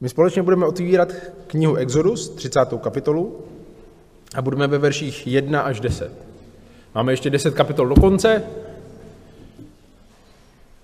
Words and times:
My 0.00 0.08
společně 0.08 0.42
budeme 0.42 0.66
otvírat 0.66 1.12
knihu 1.46 1.74
Exodus, 1.74 2.28
30. 2.28 2.60
kapitolu, 2.80 3.44
a 4.34 4.42
budeme 4.42 4.66
ve 4.66 4.78
verších 4.78 5.26
1 5.26 5.60
až 5.60 5.80
10. 5.80 6.12
Máme 6.94 7.12
ještě 7.12 7.30
10 7.30 7.54
kapitol 7.54 7.88
do 7.88 7.94
konce. 7.94 8.42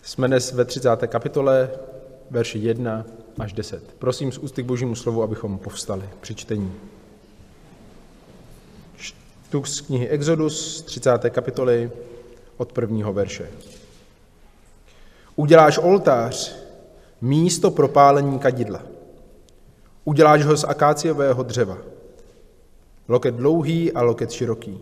Jsme 0.02 0.29
dnes 0.29 0.52
ve 0.52 0.64
30. 0.64 0.88
kapitole, 1.06 1.70
verši 2.30 2.59
1 2.59 3.04
až 3.38 3.52
10. 3.52 3.95
Prosím 3.98 4.32
z 4.32 4.38
ústy 4.38 4.62
k 4.62 4.66
božímu 4.66 4.95
slovu, 4.95 5.22
abychom 5.22 5.58
povstali 5.58 6.08
při 6.20 6.34
čtení. 6.34 6.72
Čtu 8.96 9.64
z 9.64 9.80
knihy 9.80 10.08
Exodus, 10.08 10.82
30. 10.82 11.18
kapitoly, 11.30 11.90
od 12.56 12.72
prvního 12.72 13.12
verše. 13.12 13.48
Uděláš 15.37 15.79
oltář, 15.79 16.56
místo 17.20 17.70
propálení 17.70 18.38
kadidla. 18.38 18.91
Uděláš 20.05 20.45
ho 20.45 20.56
z 20.56 20.65
akáciového 20.65 21.42
dřeva. 21.42 21.79
Loket 23.09 23.34
dlouhý 23.34 23.93
a 23.93 24.02
loket 24.02 24.30
široký. 24.30 24.80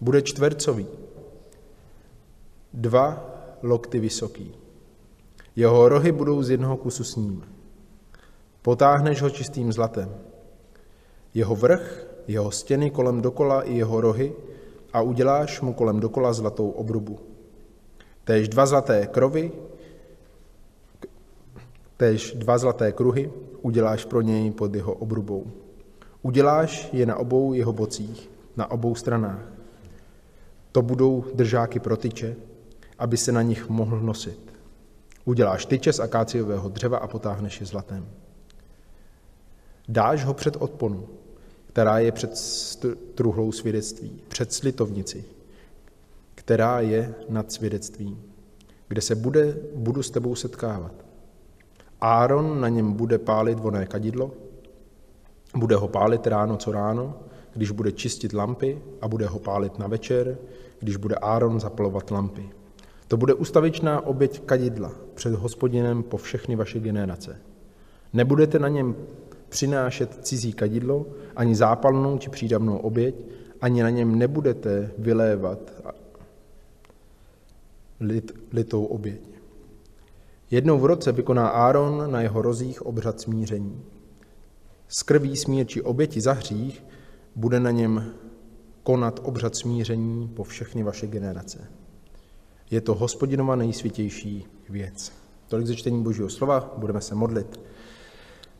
Bude 0.00 0.22
čtvercový. 0.22 0.86
Dva 2.74 3.30
lokty 3.62 4.00
vysoký. 4.00 4.54
Jeho 5.56 5.88
rohy 5.88 6.12
budou 6.12 6.42
z 6.42 6.50
jednoho 6.50 6.76
kusu 6.76 7.04
s 7.04 7.16
ním. 7.16 7.42
Potáhneš 8.62 9.22
ho 9.22 9.30
čistým 9.30 9.72
zlatem. 9.72 10.14
Jeho 11.34 11.56
vrch, 11.56 12.06
jeho 12.28 12.50
stěny 12.50 12.90
kolem 12.90 13.22
dokola 13.22 13.62
i 13.62 13.76
jeho 13.76 14.00
rohy 14.00 14.32
a 14.92 15.00
uděláš 15.00 15.60
mu 15.60 15.72
kolem 15.74 16.00
dokola 16.00 16.32
zlatou 16.32 16.70
obrubu. 16.70 17.18
Též 18.24 18.48
dva 18.48 18.66
zlaté 18.66 19.06
krovy, 19.06 19.52
též 21.96 22.34
dva 22.34 22.58
zlaté 22.58 22.92
kruhy 22.92 23.32
uděláš 23.62 24.04
pro 24.04 24.20
něj 24.20 24.50
pod 24.50 24.74
jeho 24.74 24.94
obrubou. 24.94 25.46
Uděláš 26.22 26.88
je 26.92 27.06
na 27.06 27.16
obou 27.16 27.52
jeho 27.52 27.72
bocích, 27.72 28.30
na 28.56 28.70
obou 28.70 28.94
stranách. 28.94 29.52
To 30.72 30.82
budou 30.82 31.24
držáky 31.34 31.80
pro 31.80 31.96
tyče, 31.96 32.36
aby 32.98 33.16
se 33.16 33.32
na 33.32 33.42
nich 33.42 33.68
mohl 33.68 34.00
nosit. 34.00 34.52
Uděláš 35.24 35.66
tyče 35.66 35.92
z 35.92 36.00
akáciového 36.00 36.68
dřeva 36.68 36.98
a 36.98 37.06
potáhneš 37.06 37.60
je 37.60 37.66
zlatem. 37.66 38.08
Dáš 39.88 40.24
ho 40.24 40.34
před 40.34 40.56
odponu, 40.56 41.08
která 41.66 41.98
je 41.98 42.12
před 42.12 42.30
truhlou 43.14 43.52
svědectví, 43.52 44.20
před 44.28 44.52
slitovnici, 44.52 45.24
která 46.34 46.80
je 46.80 47.14
nad 47.28 47.52
svědectvím, 47.52 48.22
kde 48.88 49.00
se 49.00 49.14
bude, 49.14 49.56
budu 49.74 50.02
s 50.02 50.10
tebou 50.10 50.34
setkávat. 50.34 51.05
Áron 52.00 52.60
na 52.60 52.68
něm 52.68 52.92
bude 52.92 53.18
pálit 53.18 53.58
voné 53.58 53.86
kadidlo, 53.86 54.30
bude 55.54 55.76
ho 55.76 55.88
pálit 55.88 56.26
ráno 56.26 56.56
co 56.56 56.72
ráno, 56.72 57.14
když 57.54 57.70
bude 57.70 57.92
čistit 57.92 58.32
lampy 58.32 58.82
a 59.00 59.08
bude 59.08 59.26
ho 59.26 59.38
pálit 59.38 59.78
na 59.78 59.86
večer, 59.86 60.38
když 60.78 60.96
bude 60.96 61.14
Áron 61.14 61.60
zapalovat 61.60 62.10
lampy. 62.10 62.50
To 63.08 63.16
bude 63.16 63.34
ustavičná 63.34 64.06
oběť 64.06 64.40
kadidla 64.40 64.92
před 65.14 65.34
hospodinem 65.34 66.02
po 66.02 66.16
všechny 66.16 66.56
vaše 66.56 66.80
generace. 66.80 67.36
Nebudete 68.12 68.58
na 68.58 68.68
něm 68.68 68.96
přinášet 69.48 70.18
cizí 70.26 70.52
kadidlo, 70.52 71.06
ani 71.36 71.54
zápalnou 71.54 72.18
či 72.18 72.30
přídavnou 72.30 72.78
oběť, 72.78 73.14
ani 73.60 73.82
na 73.82 73.90
něm 73.90 74.18
nebudete 74.18 74.90
vylévat 74.98 75.58
lit, 78.00 78.32
litou 78.52 78.84
oběť. 78.84 79.35
Jednou 80.50 80.78
v 80.78 80.84
roce 80.84 81.12
vykoná 81.12 81.48
Áron 81.48 82.12
na 82.12 82.20
jeho 82.20 82.42
rozích 82.42 82.86
obřad 82.86 83.20
smíření. 83.20 83.82
Z 84.88 85.02
krví 85.02 85.36
smírčí 85.36 85.82
oběti 85.82 86.20
za 86.20 86.32
hřích 86.32 86.84
bude 87.36 87.60
na 87.60 87.70
něm 87.70 88.14
konat 88.82 89.20
obřad 89.22 89.56
smíření 89.56 90.28
po 90.28 90.44
všechny 90.44 90.82
vaše 90.82 91.06
generace. 91.06 91.68
Je 92.70 92.80
to 92.80 92.94
hospodinova 92.94 93.56
nejsvětější 93.56 94.46
věc. 94.68 95.12
Tolik 95.48 95.66
ze 95.66 95.76
čtení 95.76 96.02
Božího 96.02 96.28
slova, 96.28 96.74
budeme 96.76 97.00
se 97.00 97.14
modlit. 97.14 97.60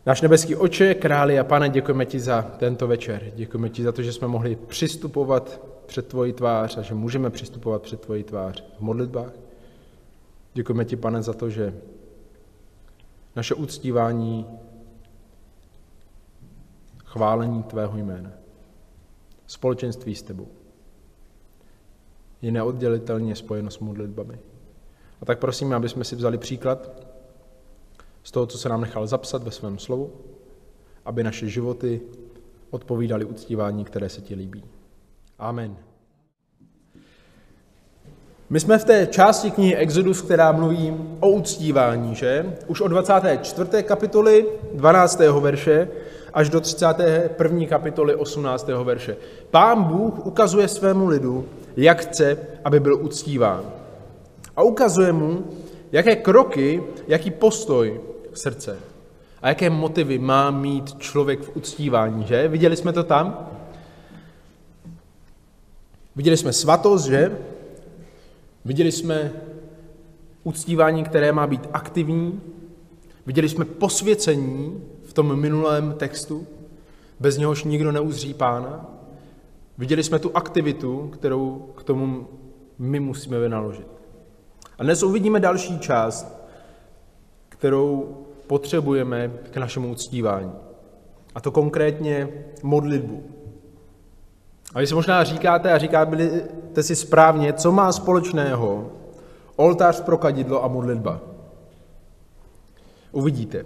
Náš 0.07 0.21
nebeský 0.21 0.57
oče, 0.57 0.95
králi 0.95 1.39
a 1.39 1.45
pane, 1.45 1.69
děkujeme 1.69 2.07
ti 2.07 2.21
za 2.21 2.43
tento 2.43 2.87
večer. 2.87 3.33
Děkujeme 3.35 3.69
ti 3.69 3.83
za 3.83 3.93
to, 3.93 4.03
že 4.03 4.13
jsme 4.13 4.29
mohli 4.29 4.57
přistupovat 4.57 5.61
před 5.87 6.07
tvoji 6.07 6.33
tvář 6.33 6.79
a 6.79 6.83
že 6.83 6.95
můžeme 6.95 7.31
přistupovat 7.31 7.83
před 7.83 8.01
tvoji 8.01 8.25
tvář 8.25 8.65
v 8.79 8.81
modlitbách. 8.81 9.46
Děkujeme 10.57 10.85
ti, 10.85 10.97
pane, 10.97 11.23
za 11.23 11.33
to, 11.33 11.51
že 11.51 11.81
naše 13.37 13.55
uctívání, 13.55 14.47
chválení 17.05 17.63
tvého 17.63 17.99
jména, 17.99 18.33
společenství 19.47 20.15
s 20.15 20.23
tebou 20.23 20.49
je 22.43 22.53
neoddělitelně 22.53 23.37
spojeno 23.37 23.71
s 23.71 23.79
modlitbami. 23.79 24.39
A 25.21 25.25
tak 25.25 25.39
prosíme, 25.39 25.77
aby 25.77 25.89
jsme 25.89 26.05
si 26.05 26.17
vzali 26.17 26.39
příklad 26.39 26.91
z 28.23 28.31
toho, 28.31 28.47
co 28.47 28.59
se 28.59 28.69
nám 28.69 28.81
nechal 28.81 29.07
zapsat 29.07 29.43
ve 29.43 29.51
svém 29.51 29.79
slovu, 29.79 30.13
aby 31.05 31.25
naše 31.25 31.49
životy 31.49 32.01
odpovídaly 32.71 33.25
uctívání, 33.25 33.85
které 33.85 34.09
se 34.09 34.21
ti 34.21 34.35
líbí. 34.35 34.65
Amen. 35.39 35.77
My 38.51 38.61
jsme 38.61 38.79
v 38.79 38.85
té 38.85 39.07
části 39.07 39.51
knihy 39.51 39.77
Exodus, 39.77 40.23
která 40.23 40.53
mluví 40.53 40.95
o 41.21 41.29
uctívání, 41.31 42.15
že? 42.15 42.57
Už 42.67 42.81
od 42.81 42.89
24. 42.89 43.83
kapitoly 43.83 44.47
12. 44.75 45.19
verše 45.41 45.89
až 46.35 46.51
do 46.51 46.61
31. 46.61 47.67
kapitoly 47.67 48.15
18. 48.15 48.69
verše. 48.85 49.17
Pán 49.51 49.83
Bůh 49.83 50.27
ukazuje 50.27 50.69
svému 50.69 51.07
lidu, 51.07 51.49
jak 51.77 52.01
chce, 52.01 52.39
aby 52.65 52.81
byl 52.81 53.05
uctíván. 53.05 53.65
A 54.57 54.63
ukazuje 54.63 55.13
mu, 55.13 55.45
jaké 55.93 56.17
kroky, 56.17 56.83
jaký 57.09 57.31
postoj 57.31 58.01
srdce 58.35 58.79
a 59.43 59.49
jaké 59.49 59.71
motivy 59.71 60.19
má 60.19 60.51
mít 60.51 60.99
člověk 60.99 61.41
v 61.41 61.57
uctívání, 61.57 62.27
že? 62.27 62.49
Viděli 62.49 62.77
jsme 62.77 62.93
to 62.93 63.03
tam? 63.03 63.49
Viděli 66.17 66.37
jsme 66.37 66.53
svatost, 66.53 67.07
že? 67.07 67.37
Viděli 68.67 68.93
jsme 68.93 69.33
uctívání, 70.45 71.05
které 71.05 71.33
má 71.33 71.47
být 71.47 71.69
aktivní. 71.73 72.41
Viděli 73.27 73.49
jsme 73.49 73.65
posvěcení 73.65 74.83
v 75.03 75.13
tom 75.13 75.41
minulém 75.41 75.95
textu, 75.99 76.47
bez 77.21 77.37
něhož 77.39 77.65
nikdo 77.65 77.93
neuzří 77.93 78.35
pána. 78.35 78.91
Viděli 79.79 80.03
jsme 80.03 80.19
tu 80.19 80.37
aktivitu, 80.37 81.11
kterou 81.13 81.71
k 81.77 81.83
tomu 81.83 82.29
my 82.79 83.01
musíme 83.01 83.41
vynaložit. 83.41 83.87
A 84.79 84.83
dnes 84.83 85.03
uvidíme 85.03 85.41
další 85.41 85.79
část, 85.79 86.43
kterou 87.49 88.17
potřebujeme 88.47 89.31
k 89.51 89.57
našemu 89.57 89.91
uctívání. 89.91 90.53
A 91.35 91.41
to 91.41 91.51
konkrétně 91.51 92.29
modlitbu. 92.63 93.25
A 94.77 94.81
vy 94.81 94.87
si 94.87 94.95
možná 94.95 95.25
říkáte 95.25 95.73
a 95.73 95.79
říkáte 95.79 96.83
si 96.83 96.97
správně, 96.97 97.53
co 97.53 97.73
má 97.73 97.93
společného 97.93 98.93
oltář 99.57 100.01
pro 100.01 100.19
kadidlo 100.19 100.65
a 100.65 100.69
modlitba. 100.69 101.21
Uvidíte. 103.13 103.65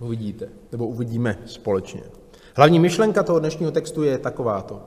Uvidíte, 0.00 0.48
nebo 0.72 0.86
uvidíme 0.86 1.38
společně. 1.46 2.02
Hlavní 2.54 2.78
myšlenka 2.78 3.22
toho 3.22 3.38
dnešního 3.38 3.70
textu 3.70 4.02
je 4.02 4.18
takováto. 4.18 4.82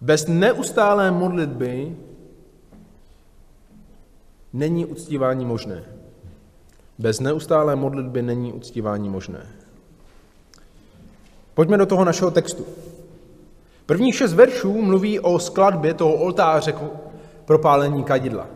Bez 0.00 0.26
neustálé 0.26 1.10
modlitby 1.10 1.96
není 4.52 4.86
uctívání 4.86 5.44
možné. 5.44 5.84
Bez 6.98 7.20
neustálé 7.20 7.76
modlitby 7.76 8.22
není 8.22 8.52
uctívání 8.52 9.08
možné. 9.08 9.46
Pojďme 11.54 11.76
do 11.76 11.86
toho 11.86 12.04
našeho 12.04 12.30
textu. 12.30 12.66
Prvních 13.86 14.14
šest 14.14 14.32
veršů 14.32 14.82
mluví 14.82 15.20
o 15.20 15.38
skladbě 15.38 15.94
toho 15.94 16.14
oltáře 16.14 16.74
pro 17.44 17.58
pálení 17.58 18.04
kadidla. 18.04 18.46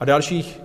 A 0.00 0.04
dalších 0.04 0.60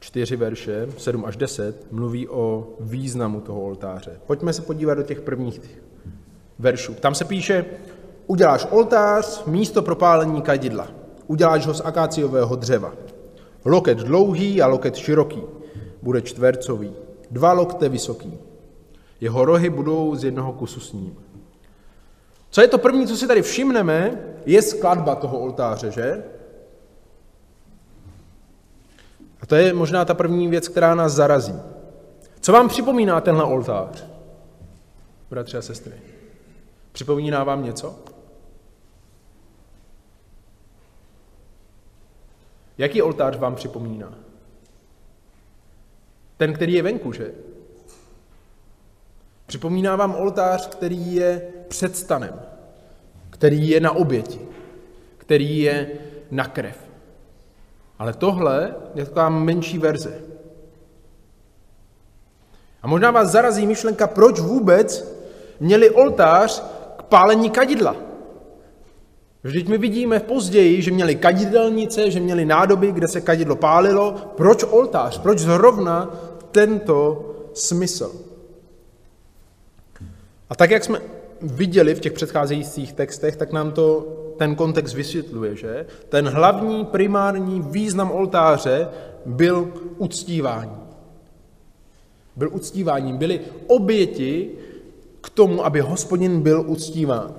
čtyři 0.00 0.36
verše, 0.36 0.88
7 0.98 1.24
až 1.24 1.36
10, 1.36 1.92
mluví 1.92 2.28
o 2.28 2.68
významu 2.80 3.40
toho 3.40 3.62
oltáře. 3.62 4.20
Pojďme 4.26 4.52
se 4.52 4.62
podívat 4.62 4.94
do 4.94 5.02
těch 5.02 5.20
prvních 5.20 5.60
veršů. 6.58 6.94
Tam 6.94 7.14
se 7.14 7.24
píše, 7.24 7.64
uděláš 8.26 8.66
oltář, 8.70 9.44
místo 9.44 9.82
pro 9.82 9.96
pálení 9.96 10.42
kadidla. 10.42 10.88
Uděláš 11.26 11.66
ho 11.66 11.74
z 11.74 11.80
akáciového 11.80 12.56
dřeva. 12.56 12.92
Loket 13.64 13.98
dlouhý 13.98 14.62
a 14.62 14.66
loket 14.66 14.96
široký. 14.96 15.42
Bude 16.02 16.22
čtvercový. 16.22 16.92
Dva 17.30 17.52
lokte 17.52 17.88
vysoký. 17.88 18.38
Jeho 19.20 19.44
rohy 19.44 19.70
budou 19.70 20.14
z 20.14 20.24
jednoho 20.24 20.52
kusu 20.52 20.80
s 20.80 20.92
ním. 20.92 21.16
Co 22.52 22.60
je 22.60 22.68
to 22.68 22.78
první, 22.78 23.06
co 23.06 23.16
si 23.16 23.26
tady 23.26 23.42
všimneme, 23.42 24.24
je 24.46 24.62
skladba 24.62 25.14
toho 25.14 25.38
oltáře, 25.38 25.90
že? 25.90 26.24
A 29.40 29.46
to 29.46 29.54
je 29.54 29.72
možná 29.72 30.04
ta 30.04 30.14
první 30.14 30.48
věc, 30.48 30.68
která 30.68 30.94
nás 30.94 31.12
zarazí. 31.12 31.54
Co 32.40 32.52
vám 32.52 32.68
připomíná 32.68 33.20
tenhle 33.20 33.44
oltář, 33.44 34.04
bratři 35.30 35.56
a 35.56 35.62
sestry? 35.62 35.94
Připomíná 36.92 37.44
vám 37.44 37.64
něco? 37.64 37.98
Jaký 42.78 43.02
oltář 43.02 43.36
vám 43.36 43.54
připomíná? 43.54 44.14
Ten, 46.36 46.52
který 46.52 46.72
je 46.72 46.82
venku, 46.82 47.12
že? 47.12 47.34
Připomíná 49.46 49.96
vám 49.96 50.14
oltář, 50.14 50.68
který 50.68 51.14
je 51.14 51.52
před 51.72 51.96
stanem, 51.96 52.40
který 53.30 53.68
je 53.68 53.80
na 53.80 53.92
oběti, 53.92 54.40
který 55.18 55.58
je 55.58 55.90
na 56.30 56.44
krev. 56.44 56.76
Ale 57.98 58.12
tohle 58.12 58.74
je 58.94 59.04
taková 59.04 59.28
menší 59.28 59.78
verze. 59.78 60.20
A 62.82 62.86
možná 62.86 63.10
vás 63.10 63.30
zarazí 63.30 63.66
myšlenka, 63.66 64.06
proč 64.06 64.40
vůbec 64.40 65.16
měli 65.60 65.90
oltář 65.90 66.62
k 66.96 67.02
pálení 67.02 67.50
kadidla. 67.50 67.96
Vždyť 69.42 69.68
my 69.68 69.78
vidíme 69.78 70.20
později, 70.20 70.82
že 70.82 70.90
měli 70.90 71.16
kadidelnice, 71.16 72.10
že 72.10 72.20
měli 72.20 72.44
nádoby, 72.44 72.92
kde 72.92 73.08
se 73.08 73.20
kadidlo 73.20 73.56
pálilo. 73.56 74.12
Proč 74.36 74.64
oltář? 74.64 75.18
Proč 75.18 75.38
zrovna 75.38 76.20
tento 76.50 77.00
smysl? 77.54 78.12
A 80.50 80.54
tak, 80.54 80.70
jak 80.70 80.84
jsme 80.84 81.21
viděli 81.42 81.94
v 81.94 82.00
těch 82.00 82.12
předcházejících 82.12 82.92
textech, 82.92 83.36
tak 83.36 83.52
nám 83.52 83.72
to 83.72 84.00
ten 84.38 84.54
kontext 84.54 84.94
vysvětluje, 84.94 85.56
že 85.56 85.86
ten 86.08 86.28
hlavní, 86.28 86.84
primární 86.84 87.60
význam 87.60 88.10
oltáře 88.10 88.88
byl 89.26 89.72
uctívání. 89.98 90.76
Byl 92.36 92.48
uctíváním, 92.52 93.16
byly 93.16 93.40
oběti 93.66 94.50
k 95.20 95.30
tomu, 95.30 95.64
aby 95.64 95.80
hospodin 95.80 96.40
byl 96.40 96.64
uctíván. 96.66 97.34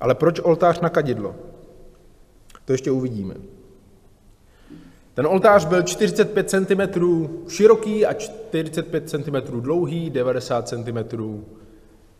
Ale 0.00 0.14
proč 0.14 0.40
oltář 0.40 0.80
na 0.80 0.88
kadidlo? 0.88 1.34
To 2.64 2.72
ještě 2.72 2.90
uvidíme. 2.90 3.34
Ten 5.16 5.26
oltář 5.26 5.64
byl 5.64 5.82
45 5.82 6.50
cm 6.50 7.00
široký 7.48 8.06
a 8.06 8.12
45 8.12 9.10
cm 9.10 9.60
dlouhý, 9.60 10.10
90 10.10 10.68
cm 10.68 10.98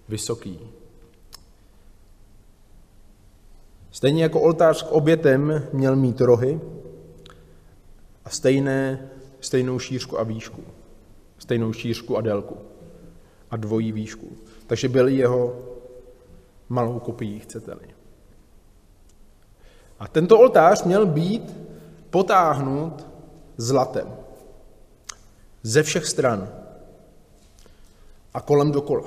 vysoký. 0.08 0.60
Stejně 3.90 4.22
jako 4.22 4.40
oltář 4.40 4.82
k 4.82 4.92
obětem 4.92 5.62
měl 5.72 5.96
mít 5.96 6.20
rohy 6.20 6.60
a 8.24 8.30
stejné, 8.30 9.10
stejnou 9.40 9.78
šířku 9.78 10.18
a 10.20 10.22
výšku. 10.22 10.64
Stejnou 11.38 11.72
šířku 11.72 12.16
a 12.16 12.20
délku 12.20 12.56
a 13.50 13.56
dvojí 13.56 13.92
výšku. 13.92 14.36
Takže 14.66 14.88
byl 14.88 15.08
jeho 15.08 15.62
malou 16.68 16.98
kopií, 16.98 17.40
chcete-li. 17.40 17.88
A 19.98 20.08
tento 20.08 20.38
oltář 20.38 20.84
měl 20.84 21.06
být 21.06 21.65
potáhnut 22.16 23.06
zlatem 23.56 24.08
ze 25.62 25.82
všech 25.82 26.06
stran 26.06 26.48
a 28.34 28.40
kolem 28.40 28.72
dokola. 28.72 29.04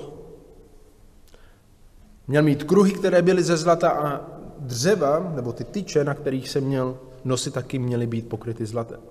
Měl 2.27 2.43
mít 2.43 2.63
kruhy, 2.63 2.91
které 2.91 3.21
byly 3.21 3.43
ze 3.43 3.57
zlata 3.57 3.89
a 3.89 4.21
dřeva, 4.59 5.31
nebo 5.35 5.53
ty 5.53 5.63
tyče, 5.63 6.03
na 6.03 6.13
kterých 6.13 6.49
se 6.49 6.61
měl 6.61 6.97
nosit, 7.25 7.53
taky 7.53 7.79
měly 7.79 8.07
být 8.07 8.29
pokryty 8.29 8.65
zlatem. 8.65 9.01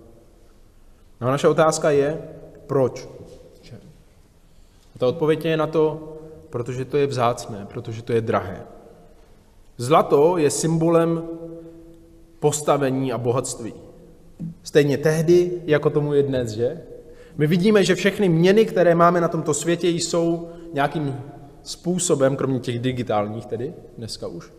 No 1.21 1.29
a 1.29 1.31
naše 1.31 1.49
otázka 1.49 1.91
je, 1.91 2.23
proč? 2.67 3.09
A 4.95 4.99
ta 4.99 5.07
odpověď 5.07 5.45
je 5.45 5.57
na 5.57 5.67
to, 5.67 6.17
protože 6.51 6.85
to 6.85 6.97
je 6.97 7.07
vzácné, 7.07 7.67
protože 7.67 8.03
to 8.03 8.13
je 8.13 8.21
drahé. 8.21 8.63
Zlato 9.77 10.39
je 10.39 10.51
symbolem 10.51 11.23
postavení 12.39 13.13
a 13.13 13.19
bohatství. 13.19 13.88
Stejně 14.63 14.99
tehdy, 14.99 15.63
jako 15.67 15.91
tomu 15.91 16.15
je 16.15 16.23
dnes, 16.23 16.51
že? 16.51 16.81
My 17.39 17.47
vidíme, 17.47 17.85
že 17.85 17.95
všechny 17.95 18.29
měny, 18.29 18.65
které 18.65 18.95
máme 18.95 19.21
na 19.21 19.29
tomto 19.29 19.55
světě, 19.55 19.89
jsou 19.89 20.49
nějakým 20.73 21.21
způsobem, 21.63 22.37
kromě 22.37 22.61
těch 22.61 22.79
digitálních 22.79 23.47
tedy, 23.47 23.75
dneska 23.99 24.27
už, 24.27 24.53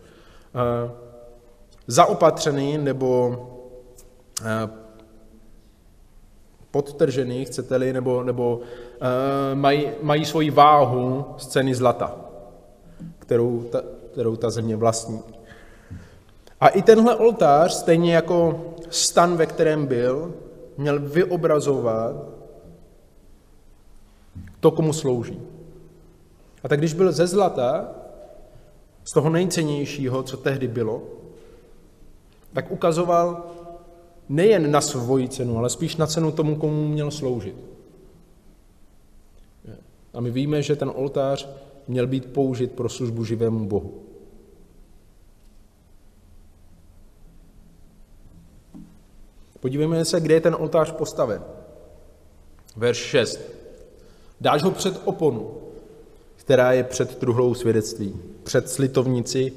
eh, 0.54 0.90
zaopatřený 1.86 2.78
nebo 2.78 3.36
eh, 4.44 4.80
podtržený, 6.70 7.44
chcete-li, 7.44 7.92
nebo, 7.92 8.22
nebo 8.22 8.56
uh, 8.56 8.64
mají, 9.54 9.88
mají 10.02 10.24
svoji 10.24 10.50
váhu 10.50 11.24
z 11.38 11.46
ceny 11.46 11.74
zlata, 11.74 12.16
kterou 13.18 13.62
ta, 13.62 13.82
kterou 14.12 14.36
ta 14.36 14.50
země 14.50 14.76
vlastní. 14.76 15.20
A 16.60 16.68
i 16.68 16.82
tenhle 16.82 17.16
oltář, 17.16 17.72
stejně 17.72 18.14
jako 18.14 18.64
stan, 18.90 19.36
ve 19.36 19.46
kterém 19.46 19.86
byl, 19.86 20.34
měl 20.76 21.00
vyobrazovat 21.00 22.16
to, 24.60 24.70
komu 24.70 24.92
slouží. 24.92 25.40
A 26.64 26.68
tak 26.68 26.78
když 26.78 26.94
byl 26.94 27.12
ze 27.12 27.26
zlata, 27.26 27.88
z 29.04 29.12
toho 29.12 29.30
nejcennějšího, 29.30 30.22
co 30.22 30.36
tehdy 30.36 30.68
bylo, 30.68 31.02
tak 32.52 32.70
ukazoval 32.70 33.46
nejen 34.28 34.70
na 34.70 34.80
svoji 34.80 35.28
cenu, 35.28 35.58
ale 35.58 35.70
spíš 35.70 35.96
na 35.96 36.06
cenu 36.06 36.32
tomu, 36.32 36.56
komu 36.56 36.88
měl 36.88 37.10
sloužit. 37.10 37.56
A 40.14 40.20
my 40.20 40.30
víme, 40.30 40.62
že 40.62 40.76
ten 40.76 40.90
oltář 40.94 41.48
měl 41.88 42.06
být 42.06 42.32
použit 42.32 42.72
pro 42.72 42.88
službu 42.88 43.24
živému 43.24 43.66
Bohu. 43.68 44.09
Podívejme 49.60 50.04
se, 50.04 50.20
kde 50.20 50.34
je 50.34 50.40
ten 50.40 50.56
oltář 50.58 50.92
postaven. 50.92 51.42
Verš 52.76 52.98
6. 52.98 53.40
Dáš 54.40 54.62
ho 54.62 54.70
před 54.70 55.00
oponu, 55.04 55.50
která 56.36 56.72
je 56.72 56.84
před 56.84 57.16
truhlou 57.16 57.54
svědectví, 57.54 58.20
před 58.44 58.70
slitovnici, 58.70 59.52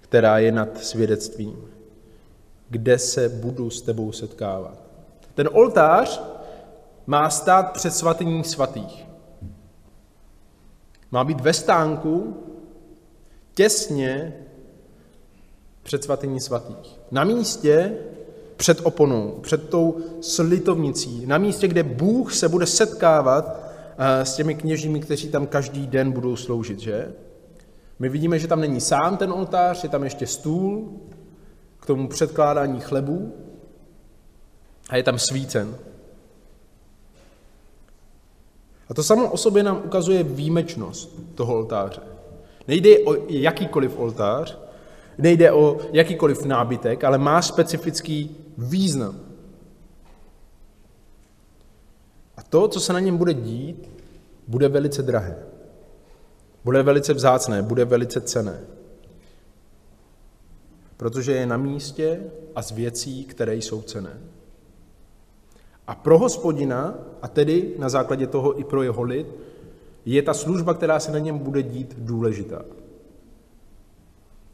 která 0.00 0.38
je 0.38 0.52
nad 0.52 0.78
svědectvím 0.78 1.66
kde 2.70 2.98
se 2.98 3.28
budu 3.28 3.70
s 3.70 3.82
tebou 3.82 4.12
setkávat. 4.12 4.78
Ten 5.34 5.48
oltář 5.52 6.22
má 7.06 7.30
stát 7.30 7.72
před 7.72 7.90
svatyní 7.90 8.44
svatých. 8.44 9.06
Má 11.10 11.24
být 11.24 11.40
ve 11.40 11.52
stánku 11.52 12.36
těsně 13.54 14.34
před 15.82 16.04
svatyní 16.04 16.40
svatých. 16.40 17.00
Na 17.10 17.24
místě 17.24 17.98
před 18.56 18.80
oponou, 18.82 19.38
před 19.42 19.68
tou 19.68 20.00
slitovnicí, 20.20 21.26
na 21.26 21.38
místě, 21.38 21.68
kde 21.68 21.82
Bůh 21.82 22.34
se 22.34 22.48
bude 22.48 22.66
setkávat 22.66 23.60
eh, 23.98 24.24
s 24.24 24.36
těmi 24.36 24.54
kněžími, 24.54 25.00
kteří 25.00 25.28
tam 25.28 25.46
každý 25.46 25.86
den 25.86 26.12
budou 26.12 26.36
sloužit, 26.36 26.78
že? 26.78 27.12
My 27.98 28.08
vidíme, 28.08 28.38
že 28.38 28.48
tam 28.48 28.60
není 28.60 28.80
sám 28.80 29.16
ten 29.16 29.32
oltář, 29.32 29.82
je 29.82 29.88
tam 29.88 30.04
ještě 30.04 30.26
stůl, 30.26 30.92
k 31.80 31.86
tomu 31.86 32.08
předkládání 32.08 32.80
chlebů 32.80 33.34
a 34.88 34.96
je 34.96 35.02
tam 35.02 35.18
svícen. 35.18 35.76
A 38.88 38.94
to 38.94 39.02
samo 39.02 39.30
o 39.30 39.36
sobě 39.36 39.62
nám 39.62 39.82
ukazuje 39.84 40.22
výjimečnost 40.22 41.34
toho 41.34 41.54
oltáře. 41.54 42.00
Nejde 42.68 42.98
o 42.98 43.16
jakýkoliv 43.28 43.98
oltář, 43.98 44.58
nejde 45.18 45.52
o 45.52 45.78
jakýkoliv 45.92 46.44
nábytek, 46.44 47.04
ale 47.04 47.18
má 47.18 47.42
specifický 47.42 48.36
význam. 48.58 49.20
A 52.36 52.42
to, 52.42 52.68
co 52.68 52.80
se 52.80 52.92
na 52.92 53.00
něm 53.00 53.16
bude 53.16 53.34
dít, 53.34 53.88
bude 54.48 54.68
velice 54.68 55.02
drahé. 55.02 55.38
Bude 56.64 56.82
velice 56.82 57.14
vzácné, 57.14 57.62
bude 57.62 57.84
velice 57.84 58.20
cené 58.20 58.60
protože 60.96 61.32
je 61.32 61.46
na 61.46 61.56
místě 61.56 62.20
a 62.54 62.62
z 62.62 62.70
věcí, 62.70 63.24
které 63.24 63.56
jsou 63.56 63.82
cené. 63.82 64.20
A 65.86 65.94
pro 65.94 66.18
hospodina, 66.18 66.94
a 67.22 67.28
tedy 67.28 67.74
na 67.78 67.88
základě 67.88 68.26
toho 68.26 68.60
i 68.60 68.64
pro 68.64 68.82
jeho 68.82 69.02
lid, 69.02 69.26
je 70.04 70.22
ta 70.22 70.34
služba, 70.34 70.74
která 70.74 71.00
se 71.00 71.12
na 71.12 71.18
něm 71.18 71.38
bude 71.38 71.62
dít, 71.62 71.94
důležitá. 71.98 72.62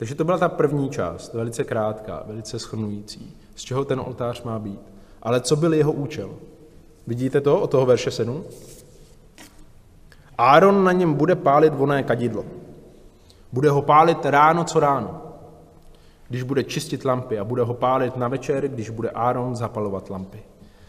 Takže 0.02 0.14
to 0.14 0.25
byla 0.25 0.38
ta 0.38 0.49
první 0.49 0.90
část, 0.90 1.35
velice 1.35 1.64
krátká, 1.64 2.23
velice 2.26 2.59
schrnující, 2.59 3.37
z 3.54 3.62
čeho 3.62 3.85
ten 3.85 4.00
oltář 4.00 4.42
má 4.42 4.59
být. 4.59 4.80
Ale 5.23 5.40
co 5.40 5.56
byl 5.56 5.75
jeho 5.75 5.92
účel? 5.92 6.30
Vidíte 7.06 7.40
to 7.40 7.61
od 7.61 7.71
toho 7.71 7.87
verše 7.87 8.11
7? 8.11 8.44
Áron 10.38 10.85
na 10.85 10.92
něm 10.92 11.14
bude 11.14 11.35
pálit 11.35 11.75
voné 11.75 12.02
kadidlo. 12.02 12.44
Bude 13.52 13.71
ho 13.71 13.82
pálit 13.82 14.26
ráno 14.26 14.64
co 14.64 14.80
ráno 14.80 15.23
když 16.28 16.42
bude 16.42 16.64
čistit 16.64 17.04
lampy 17.04 17.38
a 17.38 17.44
bude 17.44 17.62
ho 17.62 17.75
pálit 17.75 18.16
na 18.16 18.28
večer, 18.28 18.68
když 18.68 18.90
bude 18.90 19.11
Áron 19.11 19.56
zapalovat 19.56 20.11
lampy. 20.11 20.42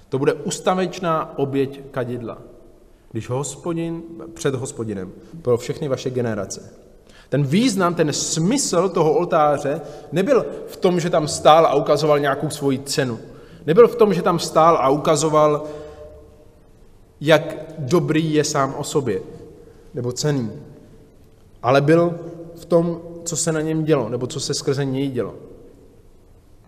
To 0.09 0.19
bude 0.19 0.33
ustavečná 0.33 1.37
oběť 1.37 1.81
kadidla, 1.91 2.37
když 3.11 3.29
hospodin, 3.29 4.03
před 4.33 4.55
hospodinem, 4.55 5.11
pro 5.41 5.57
všechny 5.57 5.87
vaše 5.87 6.09
generace. 6.09 6.82
Ten 7.33 7.43
význam, 7.43 7.95
ten 7.95 8.13
smysl 8.13 8.89
toho 8.89 9.13
oltáře 9.13 9.81
nebyl 10.11 10.45
v 10.67 10.77
tom, 10.77 10.99
že 10.99 11.09
tam 11.09 11.27
stál 11.27 11.65
a 11.65 11.75
ukazoval 11.75 12.19
nějakou 12.19 12.49
svoji 12.49 12.79
cenu. 12.79 13.19
Nebyl 13.65 13.87
v 13.87 13.95
tom, 13.95 14.13
že 14.13 14.21
tam 14.21 14.39
stál 14.39 14.77
a 14.77 14.89
ukazoval, 14.89 15.63
jak 17.21 17.55
dobrý 17.77 18.33
je 18.33 18.43
sám 18.43 18.75
o 18.77 18.83
sobě, 18.83 19.21
nebo 19.93 20.11
cený. 20.11 20.51
Ale 21.63 21.81
byl 21.81 22.19
v 22.55 22.65
tom, 22.65 23.01
co 23.23 23.37
se 23.37 23.51
na 23.51 23.61
něm 23.61 23.83
dělo, 23.83 24.09
nebo 24.09 24.27
co 24.27 24.39
se 24.39 24.53
skrze 24.53 24.85
něj 24.85 25.09
dělo. 25.09 25.33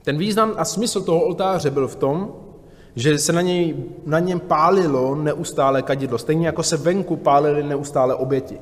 Ten 0.03 0.17
význam 0.17 0.53
a 0.57 0.65
smysl 0.65 1.01
toho 1.01 1.21
oltáře 1.21 1.69
byl 1.69 1.87
v 1.87 1.95
tom, 1.95 2.31
že 2.95 3.17
se 3.17 3.33
na, 3.33 3.41
něj, 3.41 3.75
na 4.05 4.19
něm 4.19 4.39
pálilo 4.39 5.15
neustále 5.15 5.81
kadidlo, 5.81 6.17
stejně 6.17 6.45
jako 6.45 6.63
se 6.63 6.77
venku 6.77 7.15
pálily 7.15 7.63
neustále 7.63 8.15
oběti. 8.15 8.59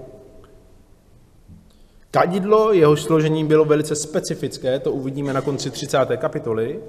Kadidlo, 2.14 2.74
jehož 2.74 3.04
složení 3.04 3.46
bylo 3.46 3.66
velice 3.66 3.96
specifické, 3.96 4.80
to 4.80 4.92
uvidíme 4.92 5.34
na 5.34 5.42
konci 5.42 5.72
30. 5.72 5.98
kapitoly, 6.18 6.80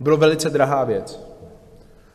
bylo 0.00 0.16
velice 0.16 0.50
drahá 0.50 0.84
věc. 0.84 1.20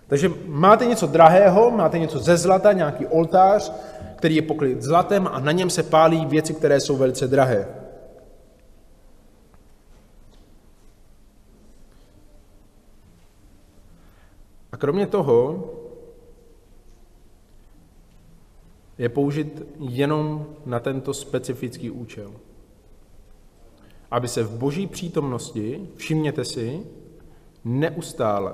Takže 0.07 0.31
máte 0.45 0.86
něco 0.86 1.07
drahého, 1.07 1.71
máte 1.71 2.00
něco 2.00 2.19
ze 2.19 2.38
zlata, 2.38 2.74
nějaký 2.74 3.05
oltář, 3.05 3.74
který 4.15 4.36
je 4.36 4.41
pokryt 4.41 4.81
zlatem 4.81 5.29
a 5.31 5.39
na 5.39 5.51
něm 5.51 5.69
se 5.69 5.83
pálí 5.83 6.25
věci, 6.25 6.53
které 6.53 6.79
jsou 6.79 6.97
velice 6.97 7.27
drahé. 7.27 7.67
A 14.71 14.77
kromě 14.77 15.07
toho 15.07 15.65
je 18.98 19.10
použit 19.10 19.63
jenom 19.80 20.46
na 20.66 20.80
tento 20.80 21.13
specifický 21.13 21.92
účel. 21.92 22.34
Aby 24.12 24.27
se 24.27 24.44
v 24.44 24.58
boží 24.58 24.88
přítomnosti, 24.88 25.89
všimněte 25.96 26.46
si, 26.46 26.82
neustále, 27.66 28.54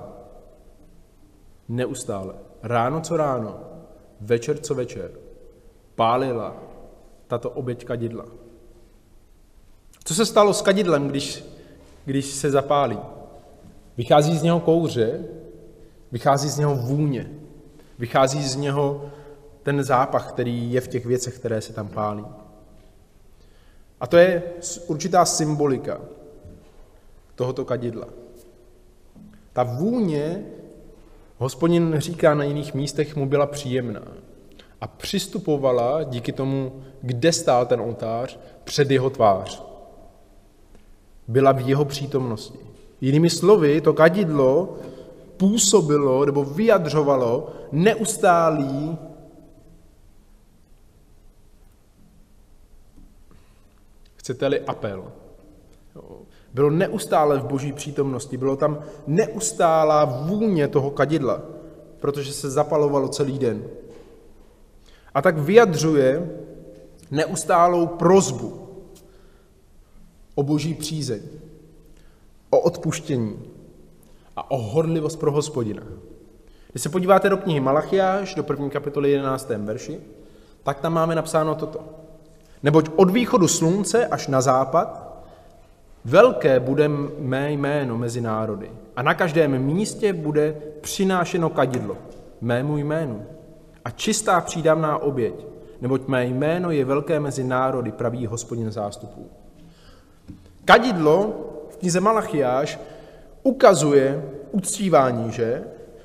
neustále, 1.69 2.33
ráno 2.63 3.01
co 3.01 3.17
ráno, 3.17 3.59
večer 4.21 4.57
co 4.57 4.75
večer, 4.75 5.11
pálila 5.95 6.55
tato 7.27 7.49
oběť 7.49 7.85
kadidla. 7.85 8.25
Co 10.03 10.15
se 10.15 10.25
stalo 10.25 10.53
s 10.53 10.61
kadidlem, 10.61 11.07
když, 11.07 11.45
když 12.05 12.25
se 12.25 12.51
zapálí? 12.51 12.99
Vychází 13.97 14.37
z 14.37 14.43
něho 14.43 14.59
kouře, 14.59 15.25
vychází 16.11 16.49
z 16.49 16.57
něho 16.57 16.75
vůně, 16.75 17.31
vychází 17.99 18.43
z 18.43 18.55
něho 18.55 19.09
ten 19.63 19.83
zápach, 19.83 20.29
který 20.29 20.73
je 20.73 20.81
v 20.81 20.87
těch 20.87 21.05
věcech, 21.05 21.35
které 21.35 21.61
se 21.61 21.73
tam 21.73 21.87
pálí. 21.87 22.25
A 23.99 24.07
to 24.07 24.17
je 24.17 24.43
určitá 24.87 25.25
symbolika 25.25 26.01
tohoto 27.35 27.65
kadidla. 27.65 28.07
Ta 29.53 29.63
vůně, 29.63 30.45
hospodin 31.37 31.95
říká 31.97 32.33
na 32.33 32.43
jiných 32.43 32.73
místech, 32.73 33.15
mu 33.15 33.25
byla 33.25 33.45
příjemná 33.45 34.01
a 34.81 34.87
přistupovala 34.87 36.03
díky 36.03 36.31
tomu, 36.31 36.83
kde 37.01 37.31
stál 37.31 37.65
ten 37.65 37.81
oltář, 37.81 38.39
před 38.63 38.91
jeho 38.91 39.09
tvář. 39.09 39.63
Byla 41.27 41.51
v 41.51 41.69
jeho 41.69 41.85
přítomnosti. 41.85 42.59
Jinými 43.01 43.29
slovy, 43.29 43.81
to 43.81 43.93
kadidlo 43.93 44.77
působilo 45.37 46.25
nebo 46.25 46.43
vyjadřovalo 46.43 47.49
neustálý 47.71 48.97
chcete-li 54.23 54.59
apel. 54.59 55.11
Bylo 56.53 56.69
neustále 56.69 57.39
v 57.39 57.45
boží 57.45 57.73
přítomnosti, 57.73 58.37
bylo 58.37 58.55
tam 58.55 58.79
neustálá 59.07 60.05
vůně 60.05 60.67
toho 60.67 60.91
kadidla, 60.91 61.41
protože 61.99 62.33
se 62.33 62.49
zapalovalo 62.49 63.07
celý 63.07 63.39
den. 63.39 63.63
A 65.13 65.21
tak 65.21 65.37
vyjadřuje 65.37 66.29
neustálou 67.11 67.87
prozbu 67.87 68.67
o 70.35 70.43
boží 70.43 70.73
přízeň, 70.73 71.21
o 72.49 72.59
odpuštění 72.59 73.39
a 74.35 74.51
o 74.51 74.57
horlivost 74.57 75.19
pro 75.19 75.31
hospodina. 75.31 75.83
Když 76.71 76.83
se 76.83 76.89
podíváte 76.89 77.29
do 77.29 77.37
knihy 77.37 77.59
Malachiáš, 77.59 78.35
do 78.35 78.43
první 78.43 78.69
kapitoly 78.69 79.11
11. 79.11 79.49
verši, 79.49 79.99
tak 80.63 80.79
tam 80.79 80.93
máme 80.93 81.15
napsáno 81.15 81.55
toto. 81.55 82.02
Neboť 82.63 82.89
od 82.95 83.11
východu 83.11 83.47
slunce 83.47 84.07
až 84.07 84.27
na 84.27 84.41
západ 84.41 85.13
velké 86.05 86.59
bude 86.59 86.87
mé 87.19 87.51
jméno 87.51 87.97
mezi 87.97 88.21
národy 88.21 88.71
a 88.95 89.01
na 89.01 89.13
každém 89.13 89.59
místě 89.59 90.13
bude 90.13 90.55
přinášeno 90.81 91.49
kadidlo 91.49 91.97
mému 92.41 92.77
jménu 92.77 93.25
a 93.85 93.89
čistá 93.89 94.41
přídavná 94.41 94.97
oběť, 94.97 95.45
neboť 95.81 96.07
mé 96.07 96.25
jméno 96.25 96.71
je 96.71 96.85
velké 96.85 97.19
mezi 97.19 97.43
národy, 97.43 97.91
pravý 97.91 98.25
hospodin 98.25 98.71
zástupů. 98.71 99.29
Kadidlo 100.65 101.33
v 101.69 101.77
knize 101.77 101.99
Malachiáš 101.99 102.79
ukazuje 103.43 104.23
uctívání, 104.51 105.31
že? 105.31 105.63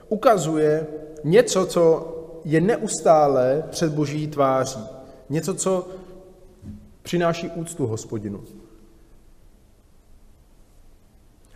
Ukazuje 0.08 0.86
něco, 1.24 1.66
co 1.66 2.14
je 2.44 2.60
neustále 2.60 3.64
před 3.70 3.92
boží 3.92 4.26
tváří. 4.26 4.80
Něco, 5.28 5.54
co 5.54 5.88
přináší 7.08 7.50
úctu 7.50 7.86
hospodinu. 7.86 8.44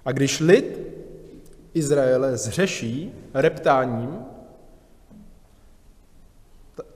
A 0.04 0.12
když 0.12 0.40
lid 0.40 0.80
Izraele 1.74 2.36
zřeší 2.36 3.12
reptáním 3.34 4.24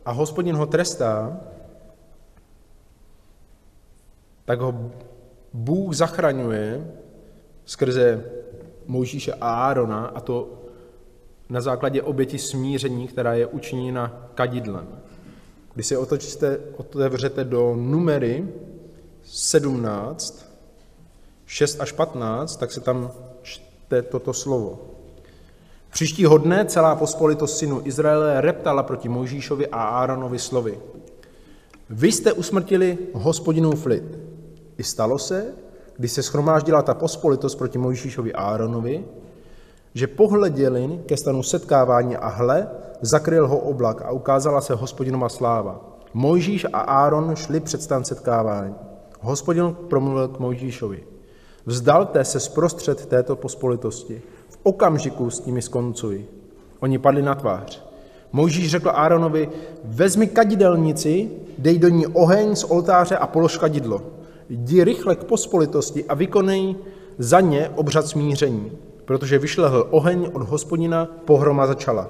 a 0.04 0.10
hospodin 0.10 0.56
ho 0.56 0.66
trestá, 0.66 1.40
tak 4.44 4.60
ho 4.60 4.90
Bůh 5.52 5.94
zachraňuje 5.94 6.94
skrze 7.64 8.24
Mojžíše 8.86 9.32
a 9.32 9.68
Árona, 9.68 10.06
a 10.06 10.20
to 10.20 10.62
na 11.48 11.60
základě 11.60 12.02
oběti 12.02 12.38
smíření, 12.38 13.08
která 13.08 13.34
je 13.34 13.46
učiněna 13.46 14.30
kadidlem. 14.34 15.00
Když 15.76 15.86
se 15.86 15.98
otočíte, 15.98 16.58
otevřete 16.76 17.44
do 17.44 17.74
numery 17.76 18.48
17, 19.24 20.46
6 21.46 21.80
až 21.80 21.92
15, 21.92 22.56
tak 22.56 22.72
se 22.72 22.80
tam 22.80 23.12
čte 23.42 24.02
toto 24.02 24.32
slovo. 24.32 24.80
Příštího 25.90 26.38
dne 26.38 26.64
celá 26.64 26.96
pospolitost 26.96 27.58
synu 27.58 27.80
Izraele 27.84 28.40
reptala 28.40 28.82
proti 28.82 29.08
Mojžíšovi 29.08 29.68
a 29.68 29.82
Áronovi 29.82 30.38
slovy. 30.38 30.78
Vy 31.90 32.12
jste 32.12 32.32
usmrtili 32.32 32.98
hospodinův 33.12 33.86
lid. 33.86 34.18
I 34.78 34.82
stalo 34.82 35.18
se, 35.18 35.54
když 35.96 36.12
se 36.12 36.22
schromáždila 36.22 36.82
ta 36.82 36.94
pospolitost 36.94 37.54
proti 37.58 37.78
Mojžíšovi 37.78 38.32
a 38.32 38.42
Áronovi, 38.42 39.04
že 39.96 40.06
pohleděli 40.06 41.00
ke 41.06 41.16
stanu 41.16 41.42
setkávání 41.42 42.16
a 42.16 42.28
hle, 42.28 42.68
zakryl 43.00 43.48
ho 43.48 43.58
oblak 43.58 44.02
a 44.02 44.10
ukázala 44.10 44.60
se 44.60 44.74
hospodinova 44.74 45.28
sláva. 45.28 45.98
Mojžíš 46.14 46.66
a 46.72 46.80
Áron 46.80 47.36
šli 47.36 47.60
před 47.60 47.82
stan 47.82 48.04
setkávání. 48.04 48.74
Hospodin 49.20 49.76
promluvil 49.88 50.28
k 50.28 50.38
Mojžíšovi. 50.38 51.04
Vzdalte 51.66 52.24
se 52.24 52.40
zprostřed 52.40 53.06
této 53.06 53.36
pospolitosti. 53.36 54.22
V 54.48 54.58
okamžiku 54.62 55.30
s 55.30 55.46
nimi 55.46 55.62
skoncuj. 55.62 56.24
Oni 56.80 56.98
padli 56.98 57.22
na 57.22 57.34
tvář. 57.34 57.84
Mojžíš 58.32 58.70
řekl 58.70 58.90
Áronovi, 58.94 59.48
vezmi 59.84 60.26
kadidelnici, 60.26 61.30
dej 61.58 61.78
do 61.78 61.88
ní 61.88 62.06
oheň 62.06 62.56
z 62.56 62.64
oltáře 62.64 63.16
a 63.16 63.26
polož 63.26 63.56
kadidlo. 63.56 64.02
Jdi 64.48 64.84
rychle 64.84 65.16
k 65.16 65.24
pospolitosti 65.24 66.04
a 66.04 66.14
vykonej 66.14 66.76
za 67.18 67.40
ně 67.40 67.70
obřad 67.74 68.06
smíření, 68.06 68.72
protože 69.06 69.38
vyšlehl 69.38 69.86
oheň 69.90 70.30
od 70.32 70.42
hospodina, 70.42 71.08
pohroma 71.24 71.66
začala. 71.66 72.08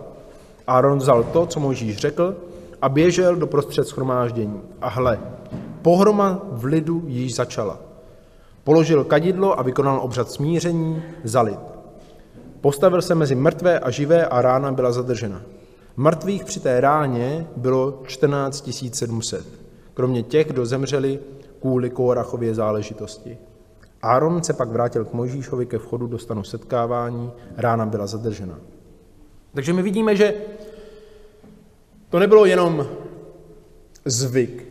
Aaron 0.67 0.99
vzal 0.99 1.25
to, 1.25 1.47
co 1.47 1.61
Mojžíš 1.61 1.97
řekl, 1.97 2.37
a 2.83 2.89
běžel 2.89 3.37
do 3.37 3.47
prostřed 3.47 3.89
schromáždění. 3.89 4.61
A 4.81 4.89
hle, 4.89 5.21
pohroma 5.83 6.43
v 6.51 6.65
lidu 6.65 7.03
již 7.07 7.35
začala. 7.35 7.79
Položil 8.65 9.05
kadidlo 9.05 9.59
a 9.59 9.63
vykonal 9.63 10.01
obřad 10.03 10.31
smíření 10.31 11.03
za 11.25 11.41
lid. 11.41 11.61
Postavil 12.61 13.03
se 13.03 13.15
mezi 13.15 13.35
mrtvé 13.35 13.81
a 13.81 13.91
živé 13.91 14.27
a 14.27 14.43
rána 14.43 14.73
byla 14.73 14.93
zadržena. 14.93 15.43
Mrtvých 15.97 16.45
při 16.45 16.61
té 16.61 16.81
ráně 16.81 17.47
bylo 17.57 18.03
14 18.07 18.71
700, 18.93 19.47
kromě 19.95 20.23
těch, 20.23 20.47
kdo 20.47 20.67
zemřeli 20.67 21.19
kvůli 21.61 21.91
Kórachově 21.91 22.55
záležitosti. 22.55 23.39
Áron 24.07 24.43
se 24.43 24.53
pak 24.53 24.69
vrátil 24.69 25.05
k 25.05 25.13
Mojžíšovi 25.13 25.67
ke 25.67 25.79
vchodu 25.79 26.07
do 26.07 26.19
stanu 26.19 26.45
setkávání, 26.45 27.31
rána 27.57 27.87
byla 27.87 28.07
zadržena. 28.07 28.59
Takže 29.55 29.73
my 29.73 29.83
vidíme, 29.83 30.17
že 30.17 30.35
to 32.09 32.19
nebylo 32.19 32.45
jenom 32.45 32.87
zvyk. 34.05 34.65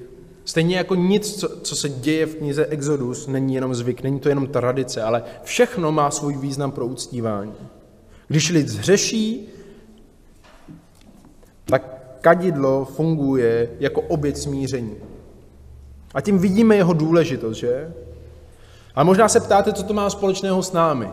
Stejně 0.45 0.77
jako 0.77 0.95
nic, 0.95 1.39
co, 1.39 1.49
co 1.61 1.75
se 1.75 1.89
děje 1.89 2.25
v 2.25 2.35
knize 2.35 2.65
Exodus, 2.65 3.27
není 3.27 3.55
jenom 3.55 3.75
zvyk, 3.75 4.03
není 4.03 4.19
to 4.19 4.29
jenom 4.29 4.47
tradice, 4.47 5.03
ale 5.03 5.23
všechno 5.43 5.91
má 5.91 6.11
svůj 6.11 6.37
význam 6.37 6.71
pro 6.71 6.85
uctívání. 6.85 7.53
Když 8.27 8.51
lid 8.51 8.69
zhřeší, 8.69 9.49
tak 11.65 12.17
kadidlo 12.21 12.85
funguje 12.85 13.69
jako 13.79 14.01
oběť 14.01 14.37
smíření. 14.37 14.95
A 16.13 16.21
tím 16.21 16.39
vidíme 16.39 16.75
jeho 16.75 16.93
důležitost, 16.93 17.57
že? 17.57 17.93
A 18.95 19.03
možná 19.03 19.29
se 19.29 19.39
ptáte, 19.39 19.73
co 19.73 19.83
to 19.83 19.93
má 19.93 20.09
společného 20.09 20.63
s 20.63 20.71
námi. 20.71 21.11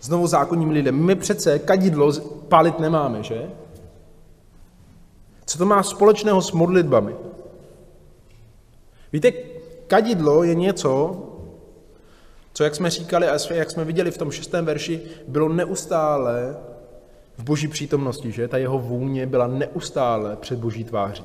Znovu 0.00 0.26
zákonním 0.26 0.70
lidem. 0.70 1.04
My 1.04 1.14
přece 1.14 1.58
kadidlo 1.58 2.12
pálit 2.48 2.78
nemáme, 2.78 3.22
že? 3.22 3.50
Co 5.46 5.58
to 5.58 5.66
má 5.66 5.82
společného 5.82 6.42
s 6.42 6.52
modlitbami? 6.52 7.14
Víte, 9.12 9.32
kadidlo 9.86 10.44
je 10.44 10.54
něco, 10.54 11.22
co, 12.52 12.64
jak 12.64 12.74
jsme 12.74 12.90
říkali 12.90 13.28
a 13.28 13.38
jak 13.50 13.70
jsme 13.70 13.84
viděli 13.84 14.10
v 14.10 14.18
tom 14.18 14.30
šestém 14.30 14.64
verši, 14.64 15.00
bylo 15.28 15.48
neustále 15.48 16.56
v 17.38 17.44
boží 17.44 17.68
přítomnosti, 17.68 18.32
že? 18.32 18.48
Ta 18.48 18.58
jeho 18.58 18.78
vůně 18.78 19.26
byla 19.26 19.46
neustále 19.46 20.36
před 20.36 20.58
boží 20.58 20.84
tváří. 20.84 21.24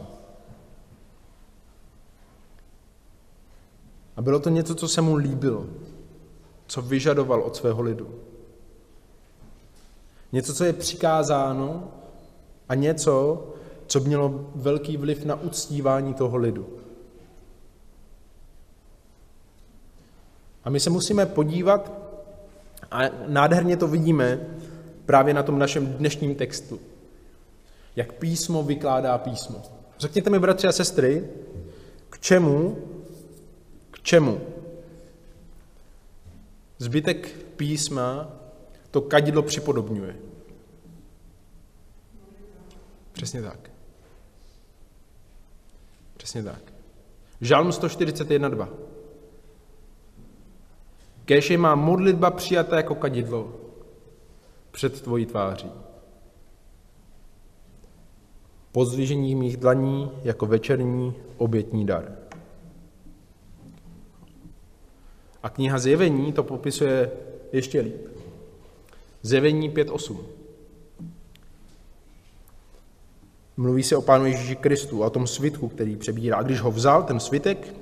A 4.19 4.21
bylo 4.21 4.39
to 4.39 4.49
něco, 4.49 4.75
co 4.75 4.87
se 4.87 5.01
mu 5.01 5.15
líbilo, 5.15 5.65
co 6.67 6.81
vyžadoval 6.81 7.41
od 7.41 7.55
svého 7.55 7.81
lidu. 7.81 8.09
Něco, 10.31 10.53
co 10.53 10.63
je 10.63 10.73
přikázáno 10.73 11.91
a 12.69 12.75
něco, 12.75 13.43
co 13.87 13.99
mělo 13.99 14.49
velký 14.55 14.97
vliv 14.97 15.25
na 15.25 15.41
uctívání 15.41 16.13
toho 16.13 16.37
lidu. 16.37 16.67
A 20.63 20.69
my 20.69 20.79
se 20.79 20.89
musíme 20.89 21.25
podívat, 21.25 21.91
a 22.91 23.01
nádherně 23.27 23.77
to 23.77 23.87
vidíme 23.87 24.47
právě 25.05 25.33
na 25.33 25.43
tom 25.43 25.59
našem 25.59 25.87
dnešním 25.87 26.35
textu, 26.35 26.79
jak 27.95 28.13
písmo 28.13 28.63
vykládá 28.63 29.17
písmo. 29.17 29.61
Řekněte 29.99 30.29
mi, 30.29 30.39
bratři 30.39 30.67
a 30.67 30.71
sestry, 30.71 31.29
k 32.09 32.19
čemu, 32.19 32.77
čemu 34.01 34.41
zbytek 36.77 37.27
písma 37.55 38.31
to 38.91 39.01
kadidlo 39.01 39.41
připodobňuje. 39.41 40.15
Přesně 43.11 43.41
tak. 43.41 43.71
Přesně 46.17 46.43
tak. 46.43 46.73
Žalm 47.41 47.69
141.2. 47.69 48.67
Kéž 51.25 51.49
je 51.49 51.57
má 51.57 51.75
modlitba 51.75 52.31
přijata 52.31 52.77
jako 52.77 52.95
kadidlo 52.95 53.59
před 54.71 55.01
tvojí 55.01 55.25
tváří. 55.25 55.71
Pozdvižení 58.71 59.35
mých 59.35 59.57
dlaní 59.57 60.11
jako 60.23 60.45
večerní 60.45 61.13
obětní 61.37 61.85
dar. 61.85 62.28
A 65.43 65.49
kniha 65.49 65.79
Zjevení 65.79 66.33
to 66.33 66.43
popisuje 66.43 67.11
ještě 67.51 67.79
líp. 67.79 68.07
Zjevení 69.21 69.71
5.8. 69.71 70.17
Mluví 73.57 73.83
se 73.83 73.95
o 73.95 74.01
Pánu 74.01 74.25
Ježíši 74.25 74.55
Kristu 74.55 75.03
a 75.03 75.07
o 75.07 75.09
tom 75.09 75.27
svitku, 75.27 75.67
který 75.67 75.95
přebírá. 75.95 76.37
A 76.37 76.41
když 76.41 76.59
ho 76.59 76.71
vzal, 76.71 77.03
ten 77.03 77.19
svitek, 77.19 77.73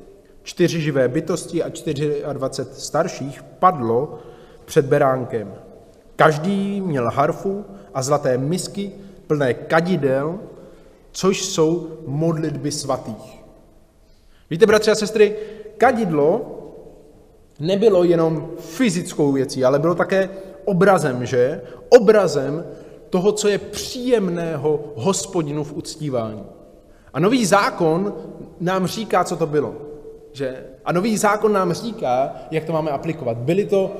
čtyři 0.43 0.81
živé 0.81 1.07
bytosti 1.07 1.63
a 1.63 2.33
24 2.33 2.81
starších 2.81 3.43
padlo 3.43 4.19
před 4.65 4.85
beránkem. 4.85 5.53
Každý 6.15 6.81
měl 6.81 7.09
harfu 7.09 7.65
a 7.93 8.01
zlaté 8.01 8.37
misky 8.37 8.91
plné 9.27 9.53
kadidel, 9.53 10.39
což 11.11 11.45
jsou 11.45 11.97
modlitby 12.07 12.71
svatých. 12.71 13.43
Víte, 14.49 14.65
bratři 14.65 14.91
a 14.91 14.95
sestry, 14.95 15.35
kadidlo 15.77 16.56
nebylo 17.59 18.03
jenom 18.03 18.49
fyzickou 18.59 19.31
věcí, 19.31 19.65
ale 19.65 19.79
bylo 19.79 19.95
také 19.95 20.29
obrazem, 20.65 21.25
že? 21.25 21.61
Obrazem 21.89 22.65
toho, 23.09 23.31
co 23.31 23.47
je 23.47 23.57
příjemného 23.57 24.79
hospodinu 24.95 25.63
v 25.63 25.73
uctívání. 25.73 26.43
A 27.13 27.19
nový 27.19 27.45
zákon 27.45 28.13
nám 28.59 28.87
říká, 28.87 29.23
co 29.23 29.35
to 29.35 29.47
bylo. 29.47 29.73
Že? 30.31 30.63
A 30.85 30.91
nový 30.91 31.17
zákon 31.17 31.53
nám 31.53 31.73
říká, 31.73 32.31
jak 32.51 32.63
to 32.63 32.73
máme 32.73 32.91
aplikovat. 32.91 33.37
Byly 33.37 33.65
to 33.65 33.91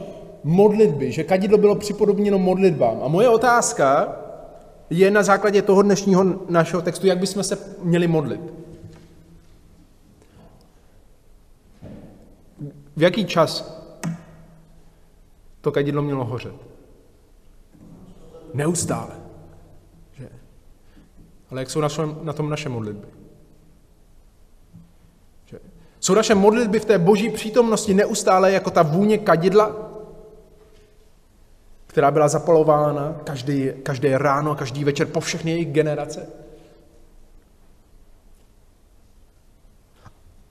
modlitby, 0.44 1.12
že 1.12 1.24
kadidlo 1.24 1.58
bylo 1.58 1.76
připodobněno 1.76 2.40
modlitbám. 2.40 3.00
A 3.04 3.08
moje 3.08 3.30
otázka 3.30 4.16
je 4.90 5.12
na 5.12 5.24
základě 5.24 5.62
toho 5.62 5.82
dnešního 5.82 6.26
našeho 6.50 6.82
textu, 6.82 7.08
jak 7.08 7.18
bychom 7.18 7.44
se 7.44 7.58
měli 7.84 8.08
modlit. 8.08 8.42
V 12.98 13.02
jaký 13.02 13.26
čas 13.26 13.82
to 15.62 15.72
kadidlo 15.72 16.02
mělo 16.02 16.26
hořet? 16.26 16.56
Neustále. 18.54 19.16
Že? 20.14 20.30
Ale 21.52 21.62
jak 21.62 21.70
jsou 21.70 21.82
na 22.24 22.34
tom 22.34 22.50
naše 22.50 22.70
modlitby? 22.70 23.08
Že? 25.46 25.60
Jsou 26.00 26.14
naše 26.14 26.36
modlitby 26.36 26.80
v 26.80 26.86
té 26.86 26.98
boží 26.98 27.30
přítomnosti 27.30 27.94
neustále 27.94 28.52
jako 28.52 28.72
ta 28.72 28.82
vůně 28.82 29.18
kadidla, 29.18 29.76
která 31.88 32.12
byla 32.12 32.28
zapalována 32.28 33.16
každý, 33.24 33.72
každé 33.84 34.18
ráno 34.18 34.52
a 34.52 34.56
každý 34.56 34.84
večer 34.84 35.08
po 35.08 35.20
všechny 35.20 35.52
jejich 35.52 35.72
generace? 35.72 36.28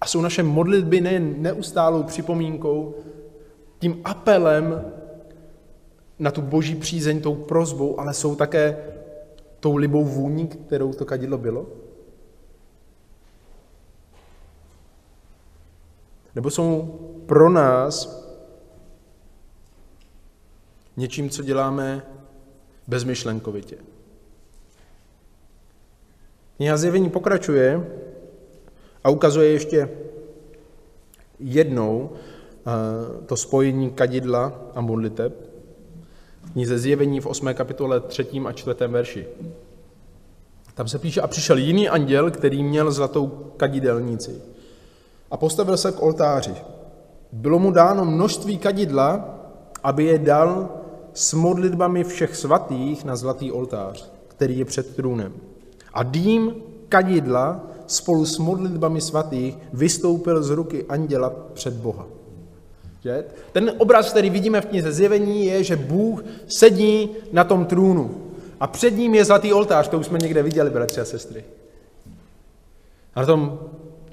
A 0.06 0.08
jsou 0.08 0.20
naše 0.20 0.42
modlitby 0.42 1.00
nejen 1.00 1.42
neustálou 1.42 2.02
připomínkou, 2.02 2.94
tím 3.78 4.00
apelem 4.04 4.92
na 6.18 6.30
tu 6.30 6.42
boží 6.42 6.74
přízeň, 6.74 7.20
tou 7.20 7.34
prozbou, 7.34 8.00
ale 8.00 8.14
jsou 8.14 8.36
také 8.36 8.76
tou 9.60 9.76
libou 9.76 10.04
vůní, 10.04 10.48
kterou 10.48 10.92
to 10.92 11.04
kadidlo 11.04 11.38
bylo? 11.38 11.66
Nebo 16.34 16.50
jsou 16.50 16.82
pro 17.26 17.50
nás 17.50 18.24
něčím, 20.96 21.30
co 21.30 21.42
děláme 21.42 22.02
bezmyšlenkovitě? 22.86 23.76
Kniha 26.56 26.76
zjevení 26.76 27.10
pokračuje 27.10 27.86
a 29.06 29.10
ukazuje 29.10 29.50
ještě 29.50 29.88
jednou 31.38 32.10
eh, 32.10 33.26
to 33.26 33.36
spojení 33.36 33.90
kadidla 33.90 34.52
a 34.74 34.80
modliteb 34.80 35.32
knize 36.52 36.78
Zjevení 36.78 37.20
v 37.20 37.26
8. 37.26 37.54
kapitole 37.54 38.00
3. 38.00 38.26
a 38.46 38.52
4. 38.52 38.76
verši. 38.86 39.26
Tam 40.74 40.88
se 40.88 40.98
píše, 40.98 41.20
a 41.20 41.26
přišel 41.26 41.58
jiný 41.58 41.88
anděl, 41.88 42.30
který 42.30 42.62
měl 42.62 42.92
zlatou 42.92 43.26
kadidelnici 43.56 44.42
a 45.30 45.36
postavil 45.36 45.76
se 45.76 45.92
k 45.92 46.02
oltáři. 46.02 46.54
Bylo 47.32 47.58
mu 47.58 47.70
dáno 47.70 48.04
množství 48.04 48.58
kadidla, 48.58 49.38
aby 49.82 50.04
je 50.04 50.18
dal 50.18 50.68
s 51.14 51.34
modlitbami 51.34 52.04
všech 52.04 52.36
svatých 52.36 53.04
na 53.04 53.16
zlatý 53.16 53.52
oltář, 53.52 54.10
který 54.28 54.58
je 54.58 54.64
před 54.64 54.96
trůnem. 54.96 55.32
A 55.92 56.02
dým 56.02 56.54
kadidla 56.88 57.75
spolu 57.86 58.26
s 58.26 58.38
modlitbami 58.38 59.00
svatých 59.00 59.58
vystoupil 59.72 60.42
z 60.42 60.50
ruky 60.50 60.84
anděla 60.88 61.32
před 61.52 61.74
Boha. 61.74 62.06
Že? 63.04 63.24
Ten 63.52 63.72
obraz, 63.78 64.10
který 64.10 64.30
vidíme 64.30 64.60
v 64.60 64.66
knize 64.66 64.92
Zjevení, 64.92 65.46
je, 65.46 65.64
že 65.64 65.76
Bůh 65.76 66.24
sedí 66.48 67.10
na 67.32 67.44
tom 67.44 67.64
trůnu 67.64 68.26
a 68.60 68.66
před 68.66 68.90
ním 68.90 69.14
je 69.14 69.24
zlatý 69.24 69.52
oltář, 69.52 69.88
to 69.88 69.98
už 69.98 70.06
jsme 70.06 70.18
někde 70.18 70.42
viděli, 70.42 70.70
bratři 70.70 71.00
a 71.00 71.04
sestry. 71.04 71.44
A 73.14 73.20
na 73.20 73.26
tom 73.26 73.58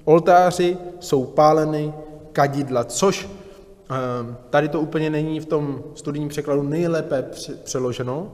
oltáři 0.06 0.78
jsou 1.00 1.26
páleny 1.26 1.94
kadidla, 2.32 2.84
což 2.84 3.30
ehm, 3.90 4.38
tady 4.50 4.70
to 4.70 4.82
úplně 4.82 5.10
není 5.10 5.40
v 5.40 5.46
tom 5.46 5.84
studijním 5.96 6.30
překladu 6.30 6.64
nejlépe 6.64 7.26
přeloženo. 7.64 8.32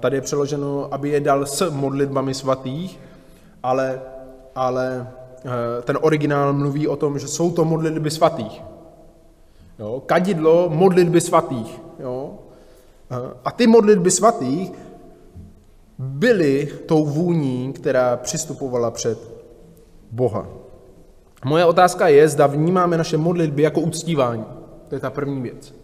Tady 0.00 0.16
je 0.16 0.20
přeloženo, 0.20 0.94
aby 0.94 1.08
je 1.08 1.20
dal 1.20 1.46
s 1.46 1.70
modlitbami 1.70 2.34
svatých, 2.34 3.00
ale, 3.62 4.00
ale 4.54 5.08
eh, 5.44 5.82
ten 5.82 5.98
originál 6.00 6.52
mluví 6.52 6.88
o 6.88 6.96
tom, 6.96 7.18
že 7.18 7.28
jsou 7.28 7.52
to 7.52 7.64
modlitby 7.64 8.10
svatých. 8.10 8.62
Jo? 9.78 10.02
Kadidlo 10.06 10.68
modlitby 10.68 11.20
svatých. 11.20 11.80
Jo? 12.00 12.38
A 13.44 13.50
ty 13.50 13.66
modlitby 13.66 14.10
svatých 14.10 14.72
byly 15.98 16.68
tou 16.86 17.06
vůní, 17.06 17.72
která 17.72 18.16
přistupovala 18.16 18.90
před 18.90 19.18
Boha. 20.10 20.46
Moje 21.44 21.64
otázka 21.64 22.08
je, 22.08 22.28
zda 22.28 22.46
vnímáme 22.46 22.98
naše 22.98 23.16
modlitby 23.16 23.62
jako 23.62 23.80
uctívání. 23.80 24.44
To 24.88 24.94
je 24.94 25.00
ta 25.00 25.10
první 25.10 25.42
věc. 25.42 25.74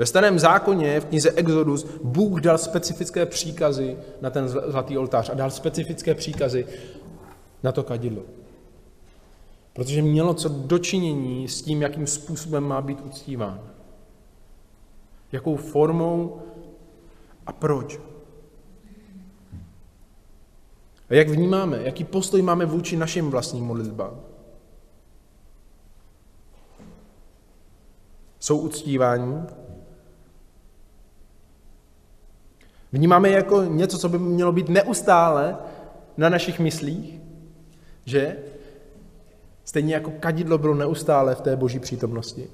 Ve 0.00 0.06
starém 0.06 0.38
zákoně 0.38 1.00
v 1.00 1.04
knize 1.04 1.30
Exodus 1.30 1.86
Bůh 2.04 2.40
dal 2.40 2.58
specifické 2.58 3.26
příkazy 3.26 3.96
na 4.20 4.30
ten 4.30 4.48
zlatý 4.48 4.98
oltář 4.98 5.30
a 5.30 5.34
dal 5.34 5.50
specifické 5.50 6.14
příkazy 6.14 6.66
na 7.62 7.72
to 7.72 7.82
kadidlo. 7.82 8.22
Protože 9.72 10.02
mělo 10.02 10.34
co 10.34 10.48
dočinění 10.48 11.48
s 11.48 11.62
tím, 11.62 11.82
jakým 11.82 12.06
způsobem 12.06 12.64
má 12.64 12.80
být 12.80 13.00
uctíván. 13.00 13.60
Jakou 15.32 15.56
formou 15.56 16.42
a 17.46 17.52
proč. 17.52 18.00
A 21.08 21.14
jak 21.14 21.28
vnímáme, 21.28 21.80
jaký 21.82 22.04
postoj 22.04 22.42
máme 22.42 22.66
vůči 22.66 22.96
našim 22.96 23.30
vlastním 23.30 23.64
modlitbám. 23.64 24.20
Jsou 28.38 28.58
uctívání? 28.58 29.46
Vnímáme 32.92 33.28
je 33.28 33.34
jako 33.34 33.62
něco, 33.62 33.98
co 33.98 34.08
by 34.08 34.18
mělo 34.18 34.52
být 34.52 34.68
neustále 34.68 35.56
na 36.16 36.28
našich 36.28 36.60
myslích, 36.60 37.20
že? 38.04 38.36
Stejně 39.64 39.94
jako 39.94 40.10
kadidlo 40.10 40.58
bylo 40.58 40.74
neustále 40.74 41.34
v 41.34 41.40
té 41.40 41.56
boží 41.56 41.78
přítomnosti. 41.78 42.50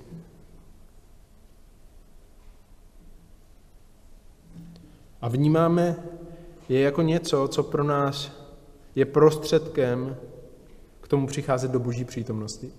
A 5.20 5.29
vnímáme 5.29 5.96
je 6.68 6.81
jako 6.81 7.03
něco, 7.03 7.49
co 7.49 7.62
pro 7.62 7.85
nás 7.85 8.33
je 8.94 9.05
prostředkem 9.05 10.16
k 11.01 11.09
tomu 11.09 11.27
přicházet 11.27 11.70
do 11.70 11.81
boží 11.81 12.05
přítomnosti. 12.05 12.72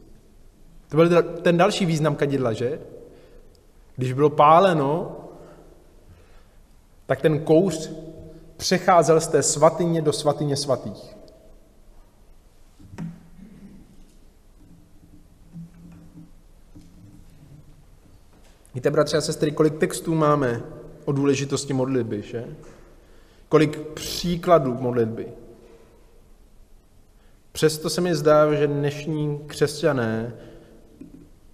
To 0.90 0.98
byl 0.98 1.24
ten 1.24 1.58
další 1.58 1.86
význam 1.86 2.16
kadidla, 2.16 2.54
že? 2.54 2.80
Když 3.96 4.14
bylo 4.14 4.30
páleno, 4.30 5.18
tak 7.08 7.22
ten 7.22 7.40
kouř 7.40 7.92
přecházel 8.58 9.22
z 9.22 9.28
té 9.28 9.44
svatyně 9.44 10.02
do 10.02 10.14
svatyně 10.14 10.56
svatých. 10.58 11.18
Víte, 18.76 18.92
bratři 18.92 19.18
a 19.18 19.22
sestry, 19.22 19.52
kolik 19.52 19.78
textů 19.78 20.16
máme 20.16 20.64
o 21.06 21.12
důležitosti 21.12 21.74
modlitby, 21.74 22.22
že? 22.22 22.46
Kolik 23.50 23.78
příkladů 23.78 24.74
modlitby. 24.74 25.28
Přesto 27.52 27.90
se 27.90 28.02
mi 28.02 28.16
zdá, 28.16 28.54
že 28.54 28.68
dnešní 28.68 29.40
křesťané, 29.48 30.34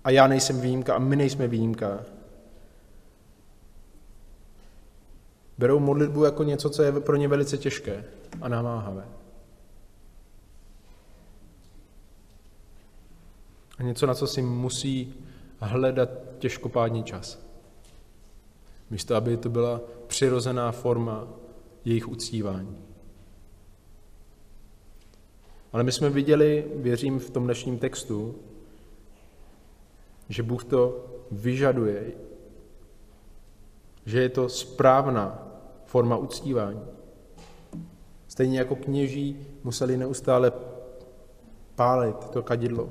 a 0.04 0.10
já 0.10 0.28
nejsem 0.28 0.62
výjimka, 0.62 0.96
a 0.96 1.00
my 1.00 1.16
nejsme 1.16 1.48
výjimka, 1.48 2.00
berou 5.64 5.80
modlitbu 5.80 6.24
jako 6.24 6.44
něco, 6.44 6.70
co 6.70 6.84
je 6.84 6.92
pro 6.92 7.16
ně 7.16 7.28
velice 7.28 7.58
těžké 7.58 8.06
a 8.42 8.48
namáhavé. 8.48 9.08
A 13.78 13.84
něco, 13.84 14.06
na 14.06 14.14
co 14.14 14.28
si 14.28 14.42
musí 14.42 15.14
hledat 15.60 16.10
těžkopádní 16.40 17.04
čas. 17.04 17.40
Místo, 18.90 19.16
aby 19.16 19.38
to 19.38 19.50
byla 19.50 19.82
přirozená 20.08 20.72
forma 20.72 21.28
jejich 21.86 22.08
uctívání. 22.08 22.78
Ale 25.74 25.84
my 25.84 25.92
jsme 25.92 26.10
viděli, 26.10 26.68
věřím 26.76 27.20
v 27.20 27.30
tom 27.30 27.44
dnešním 27.44 27.80
textu, 27.80 28.36
že 30.30 30.44
Bůh 30.44 30.64
to 30.64 31.06
vyžaduje, 31.32 32.12
že 34.06 34.22
je 34.22 34.30
to 34.30 34.50
správná 34.50 35.53
forma 35.94 36.18
uctívání. 36.18 36.82
Stejně 38.28 38.60
jako 38.60 38.76
kněží 38.76 39.48
museli 39.64 39.98
neustále 39.98 40.52
pálit 41.76 42.16
to 42.30 42.42
kadidlo. 42.44 42.90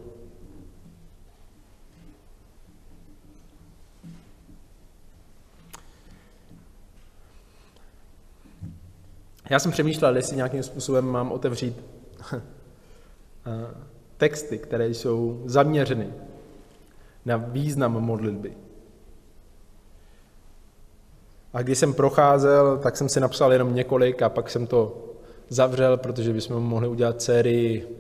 Já 9.50 9.58
jsem 9.58 9.72
přemýšlel, 9.72 10.16
jestli 10.16 10.36
nějakým 10.36 10.62
způsobem 10.62 11.04
mám 11.04 11.32
otevřít 11.32 11.76
eh, 12.32 12.40
texty, 14.16 14.58
které 14.58 14.88
jsou 14.88 15.42
zaměřeny 15.46 16.12
na 17.24 17.36
význam 17.36 17.92
modlitby. 17.92 18.56
A 21.52 21.62
když 21.62 21.78
jsem 21.78 21.94
procházel, 21.94 22.78
tak 22.78 22.96
jsem 22.96 23.08
si 23.08 23.20
napsal 23.20 23.52
jenom 23.52 23.74
několik 23.74 24.22
a 24.22 24.28
pak 24.28 24.50
jsem 24.50 24.66
to 24.66 25.04
zavřel, 25.48 25.96
protože 25.96 26.32
bychom 26.32 26.62
mohli 26.62 26.88
udělat 26.88 27.22
sérii 27.22 27.98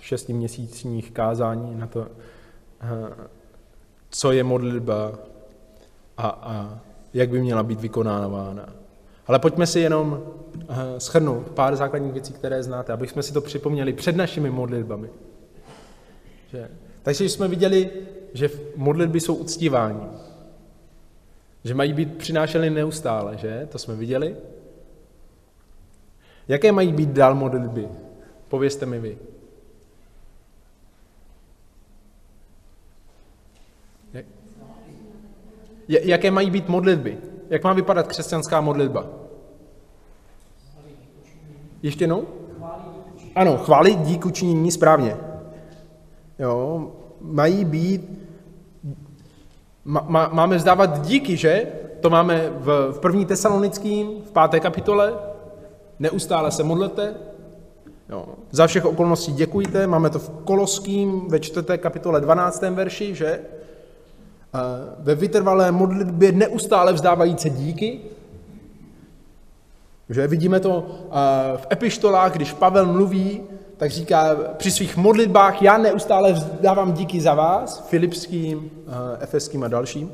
šestiměsíčních 0.00 1.10
kázání 1.10 1.74
na 1.74 1.86
to, 1.86 2.06
eh, 2.80 2.86
co 4.10 4.32
je 4.32 4.44
modlitba 4.44 5.12
a, 6.16 6.28
a 6.28 6.78
jak 7.14 7.28
by 7.28 7.40
měla 7.40 7.62
být 7.62 7.80
vykonávána. 7.80 8.72
Ale 9.26 9.38
pojďme 9.38 9.66
si 9.66 9.80
jenom 9.80 10.22
eh, 10.68 10.74
schrnout 11.00 11.50
pár 11.50 11.76
základních 11.76 12.12
věcí, 12.12 12.32
které 12.32 12.62
znáte, 12.62 12.92
abych 12.92 13.10
jsme 13.10 13.22
si 13.22 13.32
to 13.32 13.40
připomněli 13.40 13.92
před 13.92 14.16
našimi 14.16 14.50
modlitbami. 14.50 15.08
Že? 16.50 16.68
Takže 17.02 17.24
jsme 17.24 17.48
viděli, 17.48 17.90
že 18.34 18.50
modlitby 18.76 19.20
jsou 19.20 19.34
uctívání. 19.34 20.06
Že 21.64 21.74
mají 21.74 21.92
být 21.92 22.16
přinášeny 22.18 22.70
neustále, 22.70 23.36
že? 23.36 23.68
To 23.72 23.78
jsme 23.78 23.94
viděli. 23.94 24.36
Jaké 26.48 26.72
mají 26.72 26.92
být 26.92 27.08
dál 27.08 27.34
modlitby? 27.34 27.88
Povězte 28.48 28.86
mi 28.86 29.00
vy. 29.00 29.18
Jaké 35.88 36.30
mají 36.30 36.50
být 36.50 36.68
modlitby? 36.68 37.18
Jak 37.50 37.64
má 37.64 37.72
vypadat 37.72 38.06
křesťanská 38.06 38.60
modlitba? 38.60 39.06
Ještě 41.82 42.04
jednou? 42.04 42.26
Ano, 43.34 43.56
chválit 43.56 43.98
díku 43.98 44.30
činění 44.30 44.70
správně. 44.70 45.16
Jo, 46.38 46.92
mají 47.20 47.64
být 47.64 48.24
máme 49.84 50.56
vzdávat 50.56 51.00
díky, 51.00 51.36
že? 51.36 51.66
To 52.00 52.10
máme 52.10 52.50
v, 52.50 52.92
v 52.92 52.98
první 52.98 53.26
tesalonickým, 53.26 54.22
v 54.24 54.30
páté 54.30 54.60
kapitole. 54.60 55.14
Neustále 55.98 56.50
se 56.50 56.62
modlete. 56.62 57.14
Jo. 58.08 58.24
Za 58.50 58.66
všech 58.66 58.84
okolností 58.84 59.32
děkujte. 59.32 59.86
Máme 59.86 60.10
to 60.10 60.18
v 60.18 60.30
Koloským 60.44 61.28
ve 61.28 61.40
čtvrté 61.40 61.78
kapitole 61.78 62.20
12. 62.20 62.62
verši, 62.62 63.14
že? 63.14 63.40
Ve 64.98 65.14
vytrvalé 65.14 65.72
modlitbě 65.72 66.32
neustále 66.32 66.92
vzdávající 66.92 67.50
díky. 67.50 68.00
Že 70.10 70.26
vidíme 70.26 70.60
to 70.60 70.86
v 71.56 71.66
epištolách, 71.72 72.32
když 72.32 72.52
Pavel 72.52 72.86
mluví 72.86 73.42
tak 73.76 73.90
říká 73.90 74.36
při 74.56 74.70
svých 74.70 74.96
modlitbách, 74.96 75.62
já 75.62 75.78
neustále 75.78 76.32
vzdávám 76.32 76.92
díky 76.92 77.20
za 77.20 77.34
vás, 77.34 77.88
filipským, 77.88 78.70
eh, 78.86 78.92
efeským 79.20 79.62
a 79.62 79.68
dalším. 79.68 80.12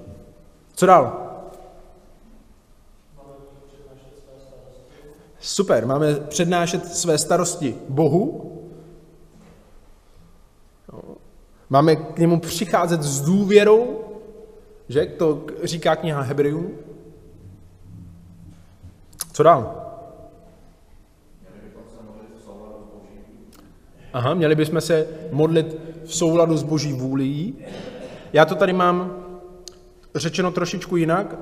Co 0.75 0.87
dál? 0.87 1.27
Super, 5.40 5.87
máme 5.87 6.14
přednášet 6.14 6.87
své 6.96 7.18
starosti 7.18 7.75
Bohu. 7.88 8.46
Máme 11.70 11.96
k 11.96 12.18
němu 12.18 12.40
přicházet 12.40 13.03
s 13.03 13.20
důvěrou, 13.20 14.01
že 14.88 15.07
to 15.07 15.46
říká 15.62 15.96
kniha 15.96 16.20
Hebrejů. 16.20 16.79
Co 19.33 19.42
dál? 19.42 19.89
Aha, 24.12 24.35
měli 24.35 24.55
bychom 24.55 24.81
se 24.81 25.07
modlit 25.31 25.77
v 26.05 26.14
souladu 26.14 26.57
s 26.57 26.62
boží 26.62 26.92
vůlí. 26.92 27.55
Já 28.33 28.44
to 28.44 28.55
tady 28.55 28.73
mám 28.73 29.25
řečeno 30.14 30.51
trošičku 30.51 30.96
jinak. 30.96 31.35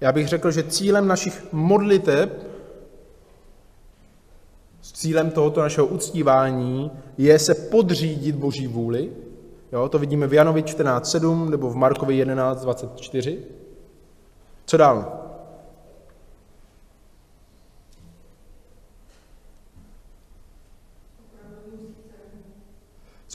Já 0.00 0.12
bych 0.12 0.28
řekl, 0.28 0.50
že 0.50 0.62
cílem 0.62 1.08
našich 1.08 1.52
modliteb, 1.52 2.42
cílem 4.82 5.30
tohoto 5.30 5.60
našeho 5.60 5.86
uctívání 5.86 6.90
je 7.18 7.38
se 7.38 7.54
podřídit 7.54 8.36
boží 8.36 8.66
vůli, 8.66 9.10
Jo, 9.72 9.88
to 9.88 9.98
vidíme 9.98 10.26
v 10.26 10.34
Janovi 10.34 10.62
14.7 10.62 11.48
nebo 11.48 11.70
v 11.70 11.76
Markovi 11.76 12.24
11.24. 12.24 13.38
Co 14.66 14.76
dál? 14.76 15.27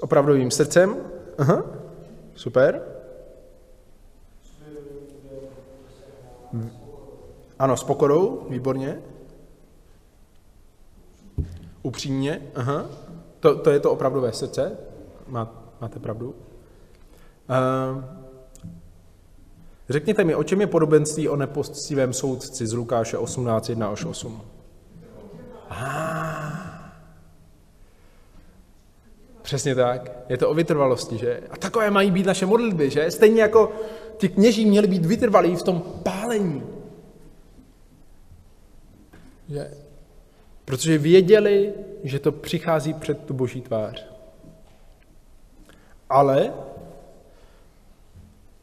Opravdovým 0.03 0.51
srdcem? 0.51 0.95
Aha, 1.37 1.63
super. 2.35 2.81
Ano, 7.59 7.77
s 7.77 7.83
pokorou, 7.83 8.47
výborně. 8.49 8.99
Upřímně, 11.81 12.41
aha. 12.55 12.85
To, 13.39 13.55
to 13.55 13.69
je 13.69 13.79
to 13.79 13.91
opravdové 13.91 14.33
srdce, 14.33 14.77
Má, 15.27 15.73
máte 15.81 15.99
pravdu. 15.99 16.29
Uh, 16.29 18.03
řekněte 19.89 20.23
mi, 20.23 20.35
o 20.35 20.43
čem 20.43 20.61
je 20.61 20.67
podobenství 20.67 21.29
o 21.29 21.35
nepoctivém 21.35 22.13
soudci 22.13 22.67
z 22.67 22.73
Lukáše 22.73 23.17
18, 23.17 23.69
1 23.69 23.87
až 23.87 24.05
8? 24.05 24.41
Ah. 25.69 26.32
Přesně 29.43 29.75
tak. 29.75 30.11
Je 30.29 30.37
to 30.37 30.49
o 30.49 30.53
vytrvalosti, 30.53 31.17
že? 31.17 31.43
A 31.49 31.57
takové 31.57 31.91
mají 31.91 32.11
být 32.11 32.25
naše 32.25 32.45
modlitby, 32.45 32.89
že? 32.89 33.11
Stejně 33.11 33.41
jako 33.41 33.71
ti 34.17 34.29
kněží 34.29 34.65
měli 34.65 34.87
být 34.87 35.05
vytrvalí 35.05 35.55
v 35.55 35.63
tom 35.63 35.81
pálení. 36.03 36.63
Že? 39.49 39.71
Protože 40.65 40.97
věděli, 40.97 41.73
že 42.03 42.19
to 42.19 42.31
přichází 42.31 42.93
před 42.93 43.25
tu 43.25 43.33
boží 43.33 43.61
tvář. 43.61 44.05
Ale 46.09 46.53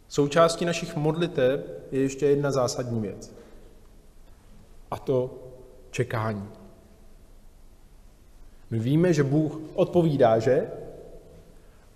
součástí 0.09 0.65
našich 0.65 0.97
modlitev 0.97 1.61
je 1.93 2.01
ještě 2.01 2.27
jedna 2.27 2.51
zásadní 2.51 3.01
věc. 3.01 3.35
A 4.91 4.99
to 4.99 5.39
čekání. 5.91 6.60
My 8.71 8.79
víme, 8.79 9.13
že 9.13 9.23
Bůh 9.23 9.61
odpovídá, 9.75 10.39
že? 10.39 10.71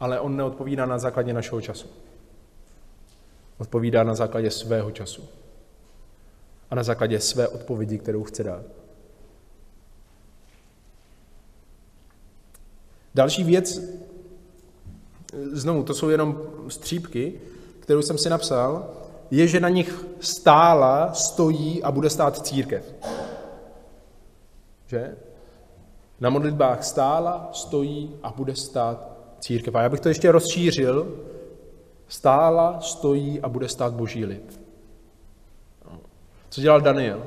Ale 0.00 0.20
On 0.20 0.36
neodpovídá 0.36 0.86
na 0.86 0.98
základě 0.98 1.32
našeho 1.32 1.60
času. 1.60 1.88
Odpovídá 3.58 4.04
na 4.04 4.14
základě 4.14 4.50
svého 4.50 4.90
času. 4.90 5.28
A 6.70 6.74
na 6.74 6.82
základě 6.82 7.20
své 7.20 7.48
odpovědi, 7.48 7.98
kterou 7.98 8.24
chce 8.24 8.44
dát. 8.44 8.64
Další 13.14 13.44
věc, 13.44 13.80
znovu, 15.52 15.82
to 15.82 15.94
jsou 15.94 16.08
jenom 16.08 16.42
střípky, 16.68 17.40
kterou 17.80 18.02
jsem 18.02 18.18
si 18.18 18.30
napsal, 18.30 18.90
je, 19.30 19.48
že 19.48 19.60
na 19.60 19.68
nich 19.68 20.04
stála, 20.20 21.14
stojí 21.14 21.82
a 21.82 21.90
bude 21.90 22.10
stát 22.10 22.46
církev. 22.46 22.94
Že? 24.86 25.16
Na 26.24 26.30
modlitbách 26.30 26.84
stála, 26.84 27.48
stojí 27.52 28.16
a 28.22 28.32
bude 28.36 28.56
stát 28.56 29.08
církev. 29.40 29.74
A 29.74 29.82
já 29.82 29.88
bych 29.88 30.00
to 30.00 30.08
ještě 30.08 30.32
rozšířil. 30.32 31.16
Stála, 32.08 32.80
stojí 32.80 33.40
a 33.40 33.48
bude 33.48 33.68
stát 33.68 33.94
boží 33.94 34.24
lid. 34.24 34.60
Co 36.50 36.60
dělal 36.60 36.80
Daniel? 36.80 37.22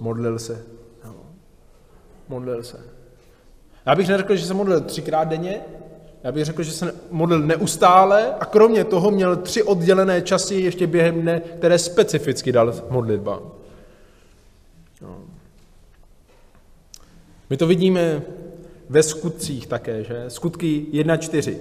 Modlil 0.00 0.38
se. 0.38 0.64
Modlil 2.28 2.62
se. 2.62 2.80
Já 3.86 3.94
bych 3.94 4.08
neřekl, 4.08 4.36
že 4.36 4.46
se 4.46 4.54
modlil 4.54 4.80
třikrát 4.80 5.24
denně, 5.24 5.60
já 6.22 6.32
bych 6.32 6.44
řekl, 6.44 6.62
že 6.62 6.72
se 6.72 6.94
modlil 7.10 7.40
neustále 7.40 8.34
a 8.34 8.44
kromě 8.44 8.84
toho 8.84 9.10
měl 9.10 9.36
tři 9.36 9.62
oddělené 9.62 10.22
časy 10.22 10.54
ještě 10.54 10.86
během 10.86 11.20
dne, 11.20 11.40
které 11.40 11.78
specificky 11.78 12.52
dal 12.52 12.74
modlitbám. 12.90 13.55
My 17.50 17.56
to 17.56 17.66
vidíme 17.66 18.22
ve 18.88 19.02
skutcích 19.02 19.66
také, 19.66 20.04
že? 20.04 20.24
Skutky 20.28 20.86
1.4. 20.92 21.56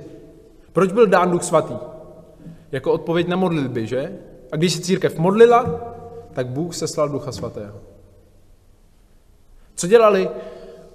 Proč 0.74 0.92
byl 0.92 1.08
dán 1.08 1.32
Duch 1.32 1.44
Svatý? 1.44 1.74
Jako 2.72 2.94
odpověď 2.94 3.28
na 3.28 3.36
modlitby, 3.36 3.88
že? 3.88 4.20
A 4.52 4.56
když 4.56 4.74
se 4.74 4.82
církev 4.82 5.18
modlila, 5.18 5.94
tak 6.34 6.48
Bůh 6.48 6.76
seslal 6.76 7.10
Ducha 7.10 7.32
Svatého. 7.32 7.80
Co 9.76 9.88
dělali 9.88 10.30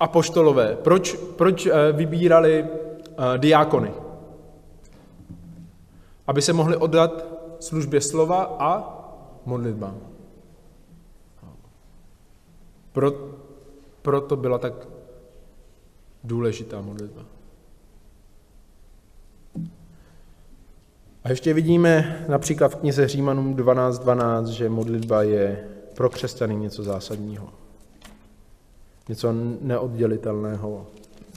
apoštolové? 0.01 0.77
Proč, 0.77 1.17
proč 1.37 1.67
eh, 1.67 1.93
vybírali 1.93 2.63
uh, 2.63 3.39
diákony? 3.39 3.93
Aby 6.27 6.43
se 6.43 6.53
mohli 6.53 6.77
oddat 6.77 7.25
službě 7.61 8.01
slova 8.01 8.57
a 8.59 8.99
modlitbám. 9.47 9.99
Pro, 12.93 13.13
proto 14.03 14.37
byla 14.37 14.59
tak 14.59 14.89
důležitá 16.25 16.81
modlitba. 16.81 17.25
A 21.25 21.31
ještě 21.31 21.55
vidíme 21.55 22.25
například 22.29 22.69
v 22.69 22.77
knize 22.77 23.09
Římanům 23.09 23.55
12.12, 23.55 23.99
12, 23.99 24.49
že 24.49 24.69
modlitba 24.69 25.23
je 25.23 25.69
pro 25.95 26.11
křesťany 26.11 26.57
něco 26.57 26.83
zásadního. 26.83 27.49
Něco 29.09 29.35
neoddělitelného, 29.61 30.87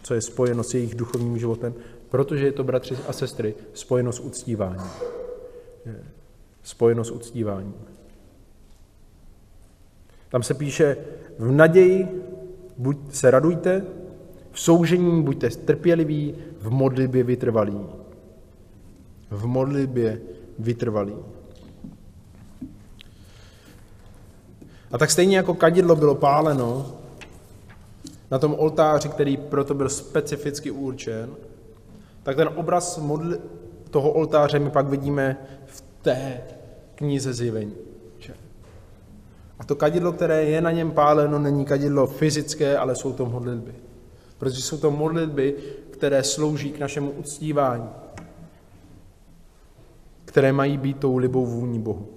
co 0.02 0.14
je 0.14 0.22
spojeno 0.22 0.64
s 0.64 0.74
jejich 0.74 0.96
duchovním 0.96 1.40
životem, 1.40 1.74
protože 2.10 2.46
je 2.46 2.52
to, 2.52 2.64
bratři 2.64 2.98
a 3.08 3.14
sestry, 3.14 3.56
spojeno 3.74 4.12
s 4.12 4.20
uctíváním. 4.20 4.92
Spojeno 6.64 7.04
s 7.04 7.12
uctíváním. 7.12 7.76
Tam 10.30 10.44
se 10.44 10.54
píše, 10.54 10.98
v 11.40 11.52
naději 11.52 12.23
buď 12.78 12.98
se 13.10 13.32
radujte, 13.32 13.86
v 14.52 14.60
soužení 14.60 15.24
buďte 15.24 15.50
trpěliví, 15.50 16.36
v 16.60 16.70
modlitbě 16.70 17.24
vytrvalí. 17.24 17.80
V 19.30 19.46
modlitbě 19.46 20.22
vytrvalí. 20.60 21.16
A 24.92 24.98
tak 24.98 25.12
stejně 25.12 25.38
jako 25.38 25.54
kadidlo 25.54 25.96
bylo 25.96 26.16
páleno 26.16 26.94
na 28.32 28.40
tom 28.40 28.56
oltáři, 28.58 29.10
který 29.10 29.38
proto 29.38 29.74
byl 29.74 29.90
specificky 29.90 30.72
určen, 30.72 31.30
tak 32.24 32.36
ten 32.36 32.50
obraz 32.56 33.00
modli- 33.00 33.40
toho 33.90 34.12
oltáře 34.12 34.60
my 34.60 34.70
pak 34.70 34.88
vidíme 34.88 35.38
v 35.66 35.84
té 36.02 36.42
knize 36.96 37.34
zjevení. 37.34 37.74
A 39.60 39.64
to 39.64 39.76
kadidlo, 39.76 40.12
které 40.12 40.44
je 40.44 40.62
na 40.62 40.72
něm 40.72 40.92
páleno, 40.92 41.40
není 41.40 41.66
kadidlo 41.66 42.08
fyzické, 42.08 42.78
ale 42.78 42.96
jsou 42.96 43.14
to 43.14 43.26
modlitby. 43.26 43.76
Protože 44.38 44.62
jsou 44.62 44.78
to 44.78 44.92
modlitby, 44.92 45.56
které 45.92 46.24
slouží 46.24 46.72
k 46.72 46.80
našemu 46.80 47.12
uctívání, 47.12 47.90
které 50.26 50.54
mají 50.54 50.78
být 50.78 51.00
tou 51.00 51.18
libou 51.18 51.46
vůní 51.46 51.80
Bohu. 51.80 52.08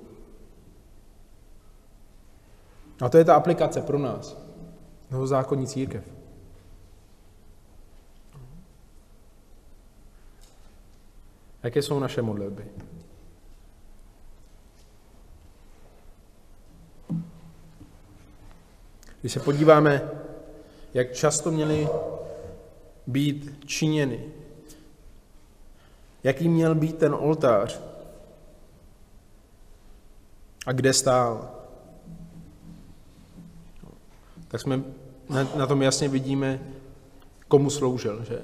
A 3.01 3.09
to 3.09 3.19
je 3.19 3.25
ta 3.25 3.35
aplikace 3.35 3.83
pro 3.83 3.99
nás, 3.99 4.37
zákonní 5.25 5.67
církev. 5.67 6.05
Jaké 11.63 11.83
jsou 11.83 11.99
naše 11.99 12.23
modlitby? 12.23 12.65
Když 19.21 19.33
se 19.33 19.41
podíváme, 19.41 20.11
jak 20.95 21.13
často 21.13 21.51
měly 21.51 21.89
být 23.07 23.59
činěny, 23.67 24.25
jaký 26.25 26.49
měl 26.49 26.75
být 26.75 26.99
ten 26.99 27.15
oltář 27.15 27.81
a 30.67 30.73
kde 30.73 30.93
stál, 30.93 31.51
tak 34.49 34.61
jsme 34.61 34.83
na, 35.57 35.67
tom 35.67 35.83
jasně 35.83 36.09
vidíme, 36.09 36.61
komu 37.49 37.71
sloužil, 37.71 38.25
že? 38.25 38.43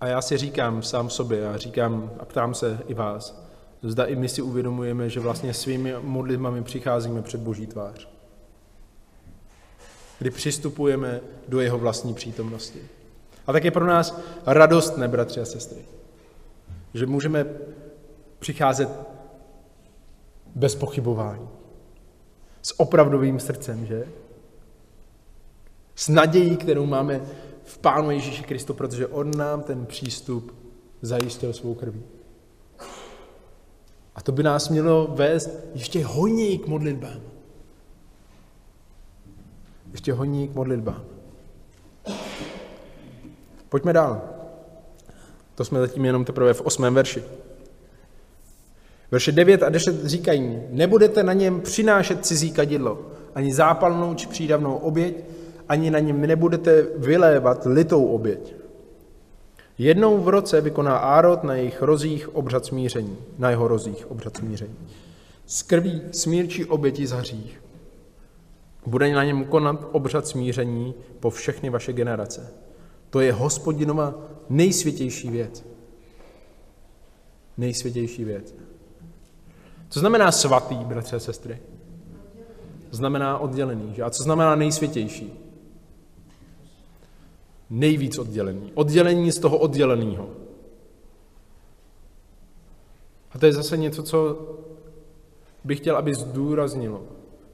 A 0.00 0.06
já 0.06 0.22
si 0.22 0.36
říkám 0.36 0.82
sám 0.82 1.10
sobě 1.10 1.48
a 1.48 1.56
říkám 1.56 2.10
a 2.18 2.24
ptám 2.24 2.54
se 2.54 2.82
i 2.86 2.94
vás, 2.94 3.49
zda 3.82 4.04
i 4.04 4.16
my 4.16 4.28
si 4.28 4.42
uvědomujeme, 4.42 5.10
že 5.10 5.20
vlastně 5.20 5.54
svými 5.54 5.94
modlitbami 6.00 6.62
přicházíme 6.62 7.22
před 7.22 7.40
Boží 7.40 7.66
tvář. 7.66 8.08
Kdy 10.18 10.30
přistupujeme 10.30 11.20
do 11.48 11.60
jeho 11.60 11.78
vlastní 11.78 12.14
přítomnosti. 12.14 12.80
A 13.46 13.52
tak 13.52 13.64
je 13.64 13.70
pro 13.70 13.86
nás 13.86 14.20
radostné, 14.46 15.08
bratři 15.08 15.40
a 15.40 15.44
sestry, 15.44 15.78
že 16.94 17.06
můžeme 17.06 17.46
přicházet 18.38 18.88
bez 20.54 20.74
pochybování. 20.74 21.48
S 22.62 22.80
opravdovým 22.80 23.40
srdcem, 23.40 23.86
že? 23.86 24.08
S 25.94 26.08
nadějí, 26.08 26.56
kterou 26.56 26.86
máme 26.86 27.20
v 27.64 27.78
Pánu 27.78 28.10
Ježíši 28.10 28.42
Kristu, 28.42 28.74
protože 28.74 29.06
On 29.06 29.30
nám 29.36 29.62
ten 29.62 29.86
přístup 29.86 30.54
zajistil 31.02 31.52
svou 31.52 31.74
krví. 31.74 32.02
A 34.14 34.22
to 34.22 34.32
by 34.32 34.42
nás 34.42 34.68
mělo 34.68 35.06
vést 35.14 35.50
ještě 35.74 36.04
hojněji 36.04 36.58
k 36.58 36.66
modlitbám. 36.66 37.20
Ještě 39.92 40.12
hojněji 40.12 40.48
k 40.48 40.54
modlitbám. 40.54 41.04
Pojďme 43.68 43.92
dál. 43.92 44.22
To 45.54 45.64
jsme 45.64 45.80
zatím 45.80 46.04
jenom 46.04 46.24
teprve 46.24 46.54
v 46.54 46.60
osmém 46.60 46.94
verši. 46.94 47.22
Verše 49.10 49.32
9 49.32 49.62
a 49.62 49.68
10 49.68 50.04
říkají, 50.04 50.62
nebudete 50.70 51.22
na 51.22 51.32
něm 51.32 51.60
přinášet 51.60 52.26
cizí 52.26 52.52
kadidlo, 52.52 53.06
ani 53.34 53.54
zápalnou 53.54 54.14
či 54.14 54.26
přídavnou 54.26 54.74
oběť, 54.74 55.24
ani 55.68 55.90
na 55.90 55.98
něm 55.98 56.20
nebudete 56.20 56.86
vylévat 56.96 57.66
litou 57.66 58.06
oběť. 58.06 58.59
Jednou 59.80 60.18
v 60.18 60.28
roce 60.28 60.60
vykoná 60.60 60.96
Árod 60.96 61.44
na 61.44 61.54
jejich 61.54 61.82
rozích 61.82 62.34
obřad 62.34 62.66
smíření, 62.66 63.16
na 63.38 63.50
jeho 63.50 63.68
rozích 63.68 64.10
obřad 64.10 64.36
smíření. 64.36 64.76
Z 65.46 65.62
krví 65.62 66.02
smírčí 66.12 66.64
oběti 66.64 67.06
za 67.06 67.16
hřích. 67.16 67.62
Bude 68.86 69.14
na 69.14 69.24
něm 69.24 69.44
konat 69.44 69.88
obřad 69.92 70.26
smíření 70.26 70.94
po 71.20 71.30
všechny 71.30 71.70
vaše 71.70 71.92
generace. 71.92 72.52
To 73.10 73.20
je 73.20 73.32
hospodinova 73.32 74.14
nejsvětější 74.48 75.30
věc. 75.30 75.64
Nejsvětější 77.56 78.24
věc. 78.24 78.54
Co 79.88 80.00
znamená 80.00 80.32
svatý, 80.32 80.76
bratře 80.76 81.16
a 81.16 81.18
sestry? 81.18 81.58
Znamená 82.90 83.38
oddělený. 83.38 83.94
Že? 83.94 84.02
A 84.02 84.10
co 84.10 84.22
znamená 84.22 84.54
nejsvětější? 84.54 85.49
Nejvíc 87.70 88.18
oddělený. 88.18 88.72
Oddělení 88.74 89.32
z 89.32 89.38
toho 89.38 89.58
odděleného. 89.58 90.28
A 93.32 93.38
to 93.38 93.46
je 93.46 93.52
zase 93.52 93.76
něco, 93.76 94.02
co 94.02 94.48
bych 95.64 95.78
chtěl, 95.78 95.96
aby 95.96 96.14
zdůraznilo. 96.14 97.02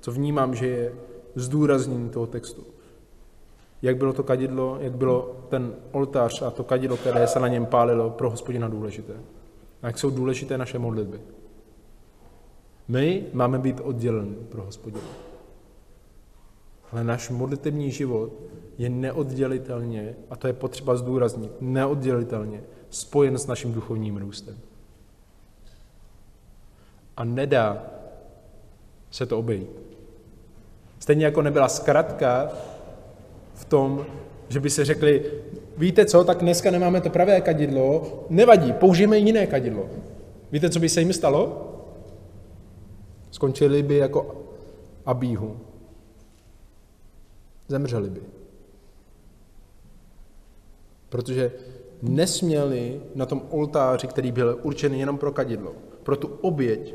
Co 0.01 0.13
vnímám, 0.13 0.55
že 0.55 0.67
je 0.67 0.93
zdůraznění 1.35 2.11
toho 2.11 2.27
textu. 2.27 2.65
Jak 3.83 3.97
bylo 3.97 4.13
to 4.13 4.23
kadidlo, 4.23 4.79
jak 4.81 4.93
bylo 4.93 5.37
ten 5.49 5.75
oltář 5.93 6.43
a 6.43 6.51
to 6.51 6.65
kadidlo, 6.65 6.97
které 6.97 7.27
se 7.27 7.41
na 7.41 7.49
něm 7.49 7.67
pálilo, 7.67 8.11
pro 8.11 8.31
hospodina 8.31 8.69
důležité. 8.69 9.13
A 9.83 9.87
jak 9.87 9.99
jsou 9.99 10.11
důležité 10.11 10.59
naše 10.59 10.79
modlitby. 10.79 11.21
My 12.89 13.27
máme 13.33 13.59
být 13.59 13.81
odděleni 13.81 14.35
pro 14.49 14.63
hospodina. 14.63 15.26
Ale 16.93 17.05
náš 17.05 17.31
modlitební 17.31 17.91
život 17.91 18.33
je 18.79 18.89
neoddělitelně, 18.89 20.15
a 20.31 20.37
to 20.37 20.47
je 20.47 20.53
potřeba 20.53 20.97
zdůraznit, 20.97 21.53
neoddělitelně 21.61 22.61
spojen 22.91 23.39
s 23.39 23.47
naším 23.47 23.73
duchovním 23.73 24.17
růstem. 24.17 24.59
A 27.17 27.25
nedá 27.25 27.85
se 29.11 29.27
to 29.27 29.39
obejít. 29.39 29.71
Stejně 30.99 31.25
jako 31.25 31.43
nebyla 31.43 31.69
zkratka 31.69 32.49
v 33.55 33.65
tom, 33.65 34.07
že 34.49 34.61
by 34.61 34.71
se 34.71 34.85
řekli, 34.85 35.31
víte 35.77 36.07
co, 36.07 36.25
tak 36.25 36.39
dneska 36.39 36.71
nemáme 36.71 37.01
to 37.01 37.11
pravé 37.11 37.41
kadidlo, 37.41 38.25
nevadí, 38.31 38.73
použijeme 38.73 39.19
jiné 39.19 39.47
kadidlo. 39.47 39.87
Víte, 40.53 40.71
co 40.71 40.81
by 40.81 40.89
se 40.89 41.01
jim 41.01 41.13
stalo? 41.13 41.73
Skončili 43.31 43.83
by 43.83 43.97
jako 43.97 44.35
Abíhu. 45.07 45.57
Zemřeli 47.69 48.11
by. 48.11 48.21
Protože 51.09 51.53
nesměli 52.03 53.03
na 53.15 53.27
tom 53.27 53.43
oltáři, 53.51 54.07
který 54.07 54.33
byl 54.33 54.59
určený 54.63 55.01
jenom 55.01 55.19
pro 55.19 55.33
kadidlo, 55.33 55.73
pro 56.03 56.17
tu 56.17 56.29
oběť, 56.29 56.95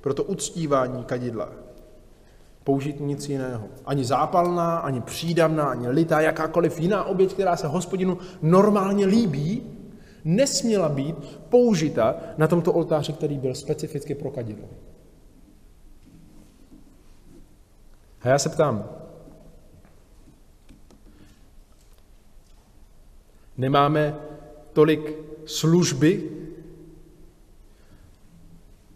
pro 0.00 0.14
to 0.14 0.24
uctívání 0.24 1.04
kadidla, 1.04 1.52
použít 2.64 3.00
nic 3.00 3.28
jiného. 3.28 3.68
Ani 3.84 4.04
zápalná, 4.04 4.78
ani 4.78 5.00
přídavná, 5.00 5.64
ani 5.64 5.88
litá, 5.88 6.20
jakákoliv 6.20 6.80
jiná 6.80 7.04
oběť, 7.04 7.32
která 7.32 7.56
se 7.56 7.66
hospodinu 7.66 8.18
normálně 8.42 9.06
líbí, 9.06 9.62
nesměla 10.24 10.88
být 10.88 11.16
použita 11.48 12.16
na 12.38 12.46
tomto 12.46 12.72
oltáři, 12.72 13.12
který 13.12 13.38
byl 13.38 13.54
specificky 13.54 14.14
pro 14.14 14.30
kadidlo. 14.30 14.68
A 18.20 18.28
já 18.28 18.38
se 18.38 18.48
ptám, 18.48 18.88
nemáme 23.56 24.16
tolik 24.72 25.14
služby 25.44 26.30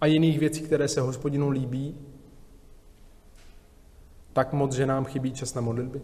a 0.01 0.07
jiných 0.07 0.39
věcí, 0.39 0.61
které 0.61 0.89
se 0.89 1.01
hospodinu 1.01 1.51
líbí, 1.51 1.95
tak 4.33 4.53
moc, 4.53 4.75
že 4.75 4.87
nám 4.87 5.05
chybí 5.05 5.33
čas 5.33 5.55
na 5.55 5.61
modlitby? 5.61 6.03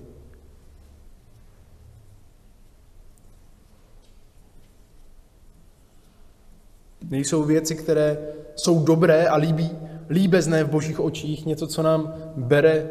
Nejsou 7.10 7.44
věci, 7.44 7.74
které 7.76 8.18
jsou 8.56 8.84
dobré 8.84 9.28
a 9.28 9.36
líbí, 9.36 9.70
líbezné 10.10 10.64
v 10.64 10.70
božích 10.70 11.00
očích, 11.00 11.46
něco, 11.46 11.66
co 11.66 11.82
nám 11.82 12.14
bere 12.36 12.90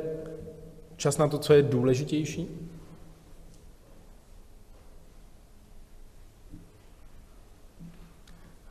čas 0.96 1.18
na 1.18 1.28
to, 1.28 1.38
co 1.38 1.54
je 1.54 1.62
důležitější? 1.62 2.71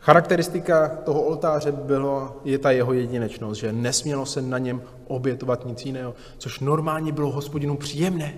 Charakteristika 0.00 0.88
toho 0.88 1.22
oltáře 1.22 1.72
bylo, 1.72 2.40
je 2.44 2.58
ta 2.58 2.70
jeho 2.70 2.92
jedinečnost, 2.92 3.58
že 3.58 3.72
nesmělo 3.72 4.26
se 4.26 4.42
na 4.42 4.58
něm 4.58 4.82
obětovat 5.06 5.66
nic 5.66 5.86
jiného, 5.86 6.14
což 6.38 6.60
normálně 6.60 7.12
bylo 7.12 7.30
hospodinu 7.30 7.76
příjemné. 7.76 8.34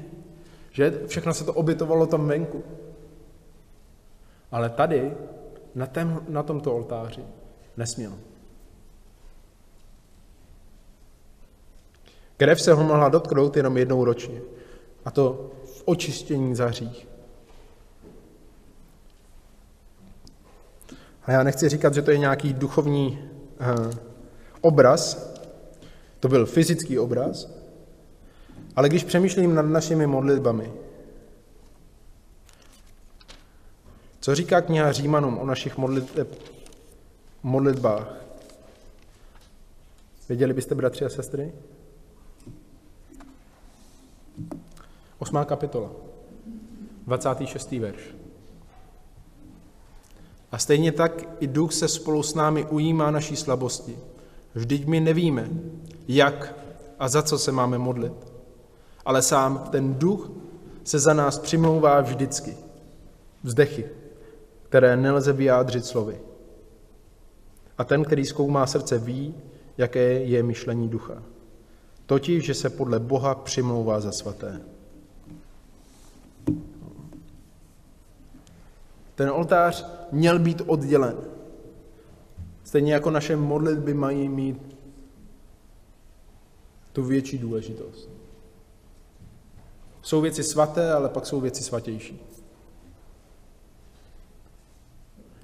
Že 0.71 1.01
všechno 1.07 1.35
se 1.35 1.45
to 1.45 1.53
obětovalo 1.53 2.07
tam 2.07 2.27
venku. 2.27 2.65
Ale 4.53 4.71
tady, 4.71 5.13
na, 5.75 5.87
tém, 5.87 6.21
na 6.29 6.43
tomto 6.43 6.75
oltáři, 6.75 7.25
nesmělo. 7.77 8.15
Krev 12.37 12.63
se 12.63 12.73
ho 12.73 12.85
mohla 12.85 13.09
dotknout 13.09 13.57
jenom 13.57 13.77
jednou 13.77 14.05
ročně. 14.05 14.41
A 15.05 15.11
to 15.11 15.51
v 15.65 15.83
očištění 15.85 16.55
za 16.55 16.67
hřích. 16.67 17.12
A 21.25 21.33
já 21.33 21.43
nechci 21.43 21.69
říkat, 21.69 21.95
že 21.95 22.03
to 22.03 22.11
je 22.11 22.19
nějaký 22.19 22.53
duchovní 22.53 23.19
uh, 23.61 23.93
obraz, 24.61 25.33
to 26.21 26.29
byl 26.29 26.47
fyzický 26.47 26.99
obraz, 26.99 27.51
ale 28.77 28.89
když 28.89 29.05
přemýšlím 29.05 29.55
nad 29.55 29.63
našimi 29.63 30.07
modlitbami, 30.07 30.73
co 34.21 34.35
říká 34.35 34.61
kniha 34.61 34.93
Římanům 34.93 35.39
o 35.39 35.47
našich 35.47 35.77
modlitbách? 37.43 38.15
Věděli 40.29 40.55
byste, 40.55 40.75
bratři 40.75 41.05
a 41.05 41.09
sestry? 41.09 41.53
Osmá 45.19 45.45
kapitola, 45.45 45.91
26. 47.07 47.73
verš. 47.73 48.22
A 50.53 50.59
stejně 50.59 50.93
tak 50.93 51.25
i 51.41 51.47
duch 51.47 51.73
se 51.73 51.89
spolu 51.89 52.23
s 52.23 52.35
námi 52.35 52.65
ujímá 52.65 53.11
naší 53.11 53.37
slabosti. 53.37 53.99
Vždyť 54.55 54.87
my 54.87 55.01
nevíme, 55.01 55.49
jak 56.09 56.55
a 56.99 57.09
za 57.09 57.23
co 57.23 57.39
se 57.39 57.53
máme 57.53 57.79
modlit. 57.79 58.33
Ale 59.05 59.23
sám 59.23 59.69
ten 59.71 59.95
duch 59.95 60.31
se 60.85 60.99
za 60.99 61.15
nás 61.15 61.39
přimlouvá 61.39 62.01
vždycky. 62.01 62.57
Vzdechy, 63.43 63.85
které 64.63 64.97
nelze 64.97 65.33
vyjádřit 65.33 65.87
slovy. 65.87 66.21
A 67.79 67.85
ten, 67.85 68.05
který 68.05 68.25
zkoumá 68.25 68.67
srdce, 68.67 68.99
ví, 68.99 69.35
jaké 69.79 70.13
je 70.13 70.43
myšlení 70.43 70.89
ducha. 70.89 71.23
Totiž, 72.07 72.45
že 72.45 72.55
se 72.55 72.71
podle 72.71 72.99
Boha 72.99 73.35
přimlouvá 73.35 74.01
za 74.01 74.13
svaté. 74.13 74.61
Ten 79.23 79.31
oltář 79.31 79.87
měl 80.13 80.39
být 80.39 80.63
oddělen. 80.67 81.17
Stejně 82.65 82.93
jako 82.95 83.11
naše 83.11 83.37
modlitby 83.37 83.95
mají 83.95 84.29
mít 84.29 84.77
tu 86.93 87.05
větší 87.05 87.39
důležitost. 87.39 88.11
Jsou 90.03 90.21
věci 90.21 90.43
svaté, 90.43 90.93
ale 90.93 91.09
pak 91.09 91.27
jsou 91.27 91.41
věci 91.41 91.63
svatější. 91.63 92.21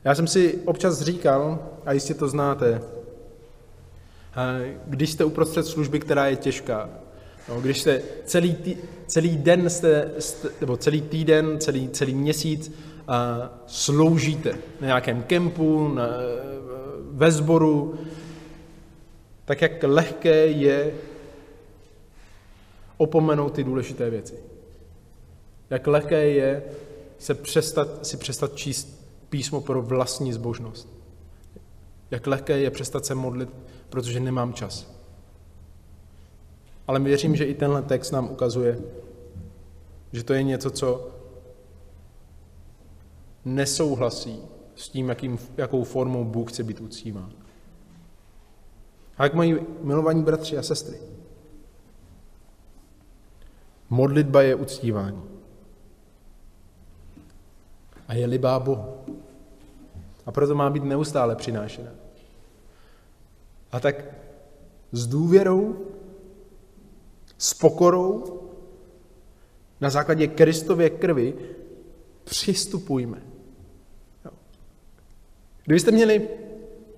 Já 0.04 0.14
jsem 0.14 0.26
si 0.26 0.58
občas 0.64 1.02
říkal, 1.02 1.68
a 1.86 1.92
jistě 1.92 2.14
to 2.14 2.28
znáte, 2.28 2.82
když 4.86 5.10
jste 5.12 5.24
uprostřed 5.24 5.66
služby, 5.66 6.00
která 6.00 6.26
je 6.26 6.36
těžká, 6.36 6.90
No, 7.48 7.60
když 7.60 7.78
se 7.80 8.02
celý, 8.24 8.54
tý, 8.54 8.76
celý 9.06 9.36
den 9.36 9.70
jste, 9.70 10.10
jste, 10.18 10.48
nebo 10.60 10.76
celý 10.76 11.00
týden, 11.00 11.60
celý, 11.60 11.88
celý 11.88 12.14
měsíc 12.14 12.72
sloužíte 13.66 14.58
na 14.80 14.86
nějakém 14.86 15.22
kempu, 15.22 15.88
na, 15.88 16.08
ve 17.10 17.30
sboru, 17.30 17.98
tak 19.44 19.62
jak 19.62 19.82
lehké 19.82 20.46
je 20.46 20.94
opomenout 22.96 23.52
ty 23.52 23.64
důležité 23.64 24.10
věci. 24.10 24.34
Jak 25.70 25.86
lehké 25.86 26.28
je 26.28 26.62
se 27.18 27.34
přestat, 27.34 28.06
si 28.06 28.16
přestat 28.16 28.54
číst 28.54 29.08
písmo 29.28 29.60
pro 29.60 29.82
vlastní 29.82 30.32
zbožnost. 30.32 30.88
Jak 32.10 32.26
lehké 32.26 32.58
je 32.58 32.70
přestat 32.70 33.06
se 33.06 33.14
modlit, 33.14 33.48
protože 33.88 34.20
nemám 34.20 34.52
čas. 34.52 34.98
Ale 36.86 37.00
věřím, 37.00 37.36
že 37.36 37.44
i 37.44 37.54
tenhle 37.54 37.82
text 37.82 38.10
nám 38.10 38.30
ukazuje, 38.30 38.78
že 40.12 40.24
to 40.24 40.32
je 40.32 40.42
něco, 40.42 40.70
co 40.70 41.17
nesouhlasí 43.54 44.42
s 44.74 44.88
tím, 44.88 45.08
jakým, 45.08 45.38
jakou 45.56 45.84
formou 45.84 46.24
Bůh 46.24 46.52
chce 46.52 46.62
být 46.62 46.80
uctíván. 46.80 47.32
A 49.18 49.24
jak 49.24 49.34
mají 49.34 49.56
milovaní 49.80 50.22
bratři 50.22 50.58
a 50.58 50.62
sestry? 50.62 50.98
Modlitba 53.90 54.42
je 54.42 54.54
uctívání. 54.54 55.22
A 58.08 58.14
je 58.14 58.26
libá 58.26 58.58
Bohu. 58.58 58.94
A 60.26 60.32
proto 60.32 60.54
má 60.54 60.70
být 60.70 60.84
neustále 60.84 61.36
přinášena. 61.36 61.90
A 63.72 63.80
tak 63.80 64.04
s 64.92 65.06
důvěrou, 65.06 65.86
s 67.38 67.54
pokorou, 67.54 68.40
na 69.80 69.90
základě 69.90 70.26
Kristově 70.26 70.90
krvi 70.90 71.34
přistupujme. 72.24 73.22
Kdybyste 75.68 75.90
měli, 75.90 76.28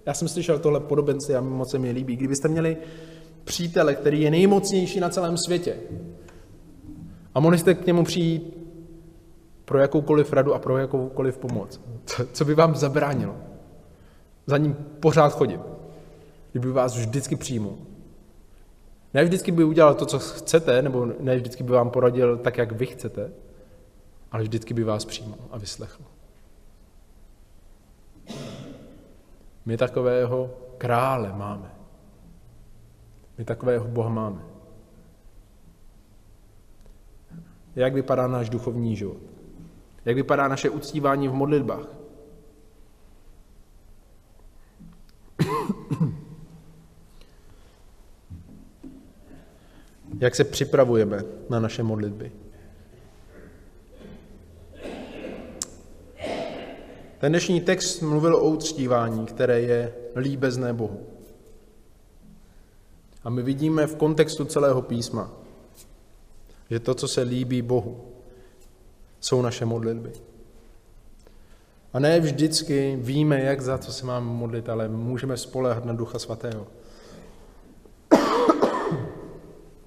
já 0.06 0.14
jsem 0.14 0.28
slyšel 0.28 0.58
tohle 0.58 0.80
podobenství 0.80 1.34
a 1.34 1.40
moc 1.40 1.70
se 1.70 1.78
mi 1.78 1.90
líbí, 1.90 2.16
kdybyste 2.16 2.48
měli 2.48 2.76
přítele, 3.44 3.94
který 3.94 4.20
je 4.20 4.30
nejmocnější 4.30 5.00
na 5.00 5.08
celém 5.08 5.36
světě 5.38 5.76
a 7.34 7.40
mohli 7.40 7.58
jste 7.58 7.74
k 7.74 7.86
němu 7.86 8.04
přijít 8.04 8.56
pro 9.64 9.78
jakoukoliv 9.78 10.32
radu 10.32 10.54
a 10.54 10.58
pro 10.58 10.78
jakoukoliv 10.78 11.38
pomoc, 11.38 11.80
co 12.32 12.44
by 12.44 12.54
vám 12.54 12.74
zabránilo? 12.74 13.36
Za 14.46 14.58
ním 14.58 14.74
pořád 15.00 15.32
chodit, 15.32 15.60
kdyby 16.52 16.72
vás 16.72 16.96
vždycky 16.96 17.36
přijmul. 17.36 17.78
Ne 19.14 19.24
vždycky 19.24 19.52
by 19.52 19.64
udělal 19.64 19.94
to, 19.94 20.06
co 20.06 20.18
chcete, 20.18 20.82
nebo 20.82 21.06
ne 21.20 21.36
vždycky 21.36 21.62
by 21.62 21.72
vám 21.72 21.90
poradil 21.90 22.36
tak, 22.36 22.58
jak 22.58 22.72
vy 22.72 22.86
chcete, 22.86 23.32
ale 24.32 24.42
vždycky 24.42 24.74
by 24.74 24.84
vás 24.84 25.04
přijmul 25.04 25.38
a 25.50 25.58
vyslechl. 25.58 26.02
My 29.66 29.76
takového 29.76 30.50
krále 30.78 31.32
máme. 31.32 31.74
My 33.38 33.44
takového 33.44 33.88
Boha 33.88 34.08
máme. 34.08 34.42
Jak 37.76 37.94
vypadá 37.94 38.26
náš 38.26 38.50
duchovní 38.50 38.96
život? 38.96 39.16
Jak 40.04 40.16
vypadá 40.16 40.48
naše 40.48 40.70
uctívání 40.70 41.28
v 41.28 41.32
modlitbách? 41.32 41.86
Jak 50.18 50.34
se 50.34 50.44
připravujeme 50.44 51.22
na 51.50 51.61
naše 51.61 51.82
modlitby? 51.82 52.32
Ten 57.20 57.32
dnešní 57.32 57.60
text 57.60 58.02
mluvil 58.02 58.36
o 58.36 58.44
uctívání, 58.44 59.26
které 59.26 59.60
je 59.60 59.94
líbezné 60.16 60.72
Bohu. 60.72 61.00
A 63.24 63.30
my 63.30 63.42
vidíme 63.42 63.86
v 63.86 63.96
kontextu 63.96 64.44
celého 64.44 64.82
písma, 64.82 65.30
že 66.70 66.80
to, 66.80 66.94
co 66.94 67.08
se 67.08 67.22
líbí 67.22 67.62
Bohu, 67.62 68.04
jsou 69.20 69.42
naše 69.42 69.64
modlitby. 69.64 70.12
A 71.92 71.98
ne 71.98 72.20
vždycky 72.20 72.98
víme, 73.00 73.40
jak 73.40 73.60
za 73.60 73.78
co 73.78 73.92
se 73.92 74.06
máme 74.06 74.26
modlit, 74.26 74.68
ale 74.68 74.88
můžeme 74.88 75.36
spolehat 75.36 75.84
na 75.84 75.92
Ducha 75.92 76.18
Svatého, 76.18 76.66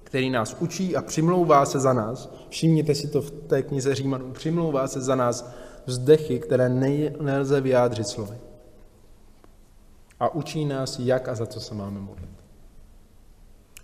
který 0.04 0.30
nás 0.30 0.56
učí 0.60 0.96
a 0.96 1.02
přimlouvá 1.02 1.66
se 1.66 1.80
za 1.80 1.92
nás. 1.92 2.34
Všimněte 2.48 2.94
si 2.94 3.08
to 3.08 3.22
v 3.22 3.30
té 3.30 3.62
knize 3.62 3.94
Římanů. 3.94 4.32
Přimlouvá 4.32 4.88
se 4.88 5.00
za 5.00 5.14
nás 5.14 5.54
vzdechy, 5.86 6.38
které 6.38 6.68
nelze 7.20 7.60
vyjádřit 7.60 8.08
slovy. 8.08 8.36
A 10.20 10.28
učí 10.28 10.64
nás, 10.64 10.98
jak 10.98 11.28
a 11.28 11.34
za 11.34 11.46
co 11.46 11.60
se 11.60 11.74
máme 11.74 12.00
modlit. 12.00 12.30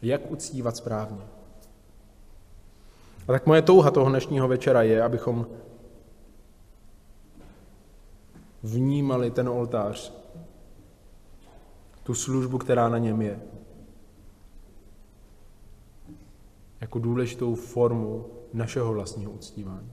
Jak 0.03 0.31
uctívat 0.31 0.77
správně. 0.77 1.23
A 3.29 3.33
tak 3.33 3.47
moje 3.47 3.63
touha 3.63 3.91
toho 3.91 4.09
dnešního 4.09 4.49
večera 4.49 4.83
je, 4.83 5.03
abychom 5.03 5.47
vnímali 8.63 9.31
ten 9.31 9.49
oltář, 9.49 10.13
tu 12.03 12.15
službu, 12.15 12.59
která 12.59 12.89
na 12.89 12.99
něm 12.99 13.23
je, 13.23 13.41
jako 16.81 16.99
důležitou 16.99 17.55
formu 17.55 18.27
našeho 18.53 18.93
vlastního 18.93 19.33
uctívání. 19.33 19.93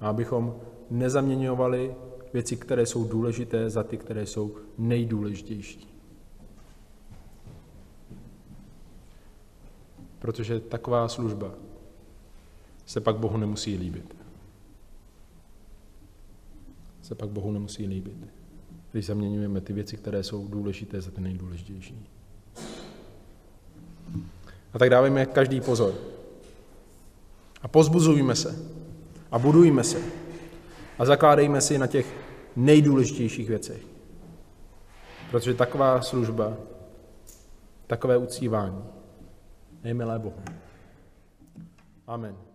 A 0.00 0.08
abychom 0.08 0.56
nezaměňovali 0.90 1.94
věci, 2.32 2.56
které 2.56 2.86
jsou 2.86 3.04
důležité, 3.04 3.70
za 3.70 3.82
ty, 3.82 3.96
které 3.96 4.26
jsou 4.26 4.56
nejdůležitější. 4.78 5.86
Protože 10.18 10.60
taková 10.60 11.08
služba 11.08 11.54
se 12.86 13.00
pak 13.00 13.16
Bohu 13.16 13.36
nemusí 13.36 13.76
líbit. 13.76 14.16
Se 17.02 17.14
pak 17.14 17.28
Bohu 17.28 17.52
nemusí 17.52 17.86
líbit, 17.86 18.16
když 18.92 19.06
zaměňujeme 19.06 19.60
ty 19.60 19.72
věci, 19.72 19.96
které 19.96 20.22
jsou 20.22 20.48
důležité, 20.48 21.00
za 21.00 21.10
ty 21.10 21.20
nejdůležitější. 21.20 22.06
A 24.72 24.78
tak 24.78 24.90
dávejme 24.90 25.26
každý 25.26 25.60
pozor. 25.60 25.94
A 27.62 27.68
pozbuzujme 27.68 28.36
se. 28.36 28.79
A 29.30 29.38
budujme 29.38 29.84
se. 29.84 29.98
A 30.98 31.04
zakládejme 31.04 31.60
si 31.60 31.78
na 31.78 31.86
těch 31.86 32.14
nejdůležitějších 32.56 33.48
věcech. 33.48 33.82
Protože 35.30 35.54
taková 35.54 36.02
služba, 36.02 36.56
takové 37.86 38.16
uctívání 38.18 38.84
je 39.84 39.94
milé 39.94 40.18
Bohu. 40.18 40.42
Amen. 42.06 42.49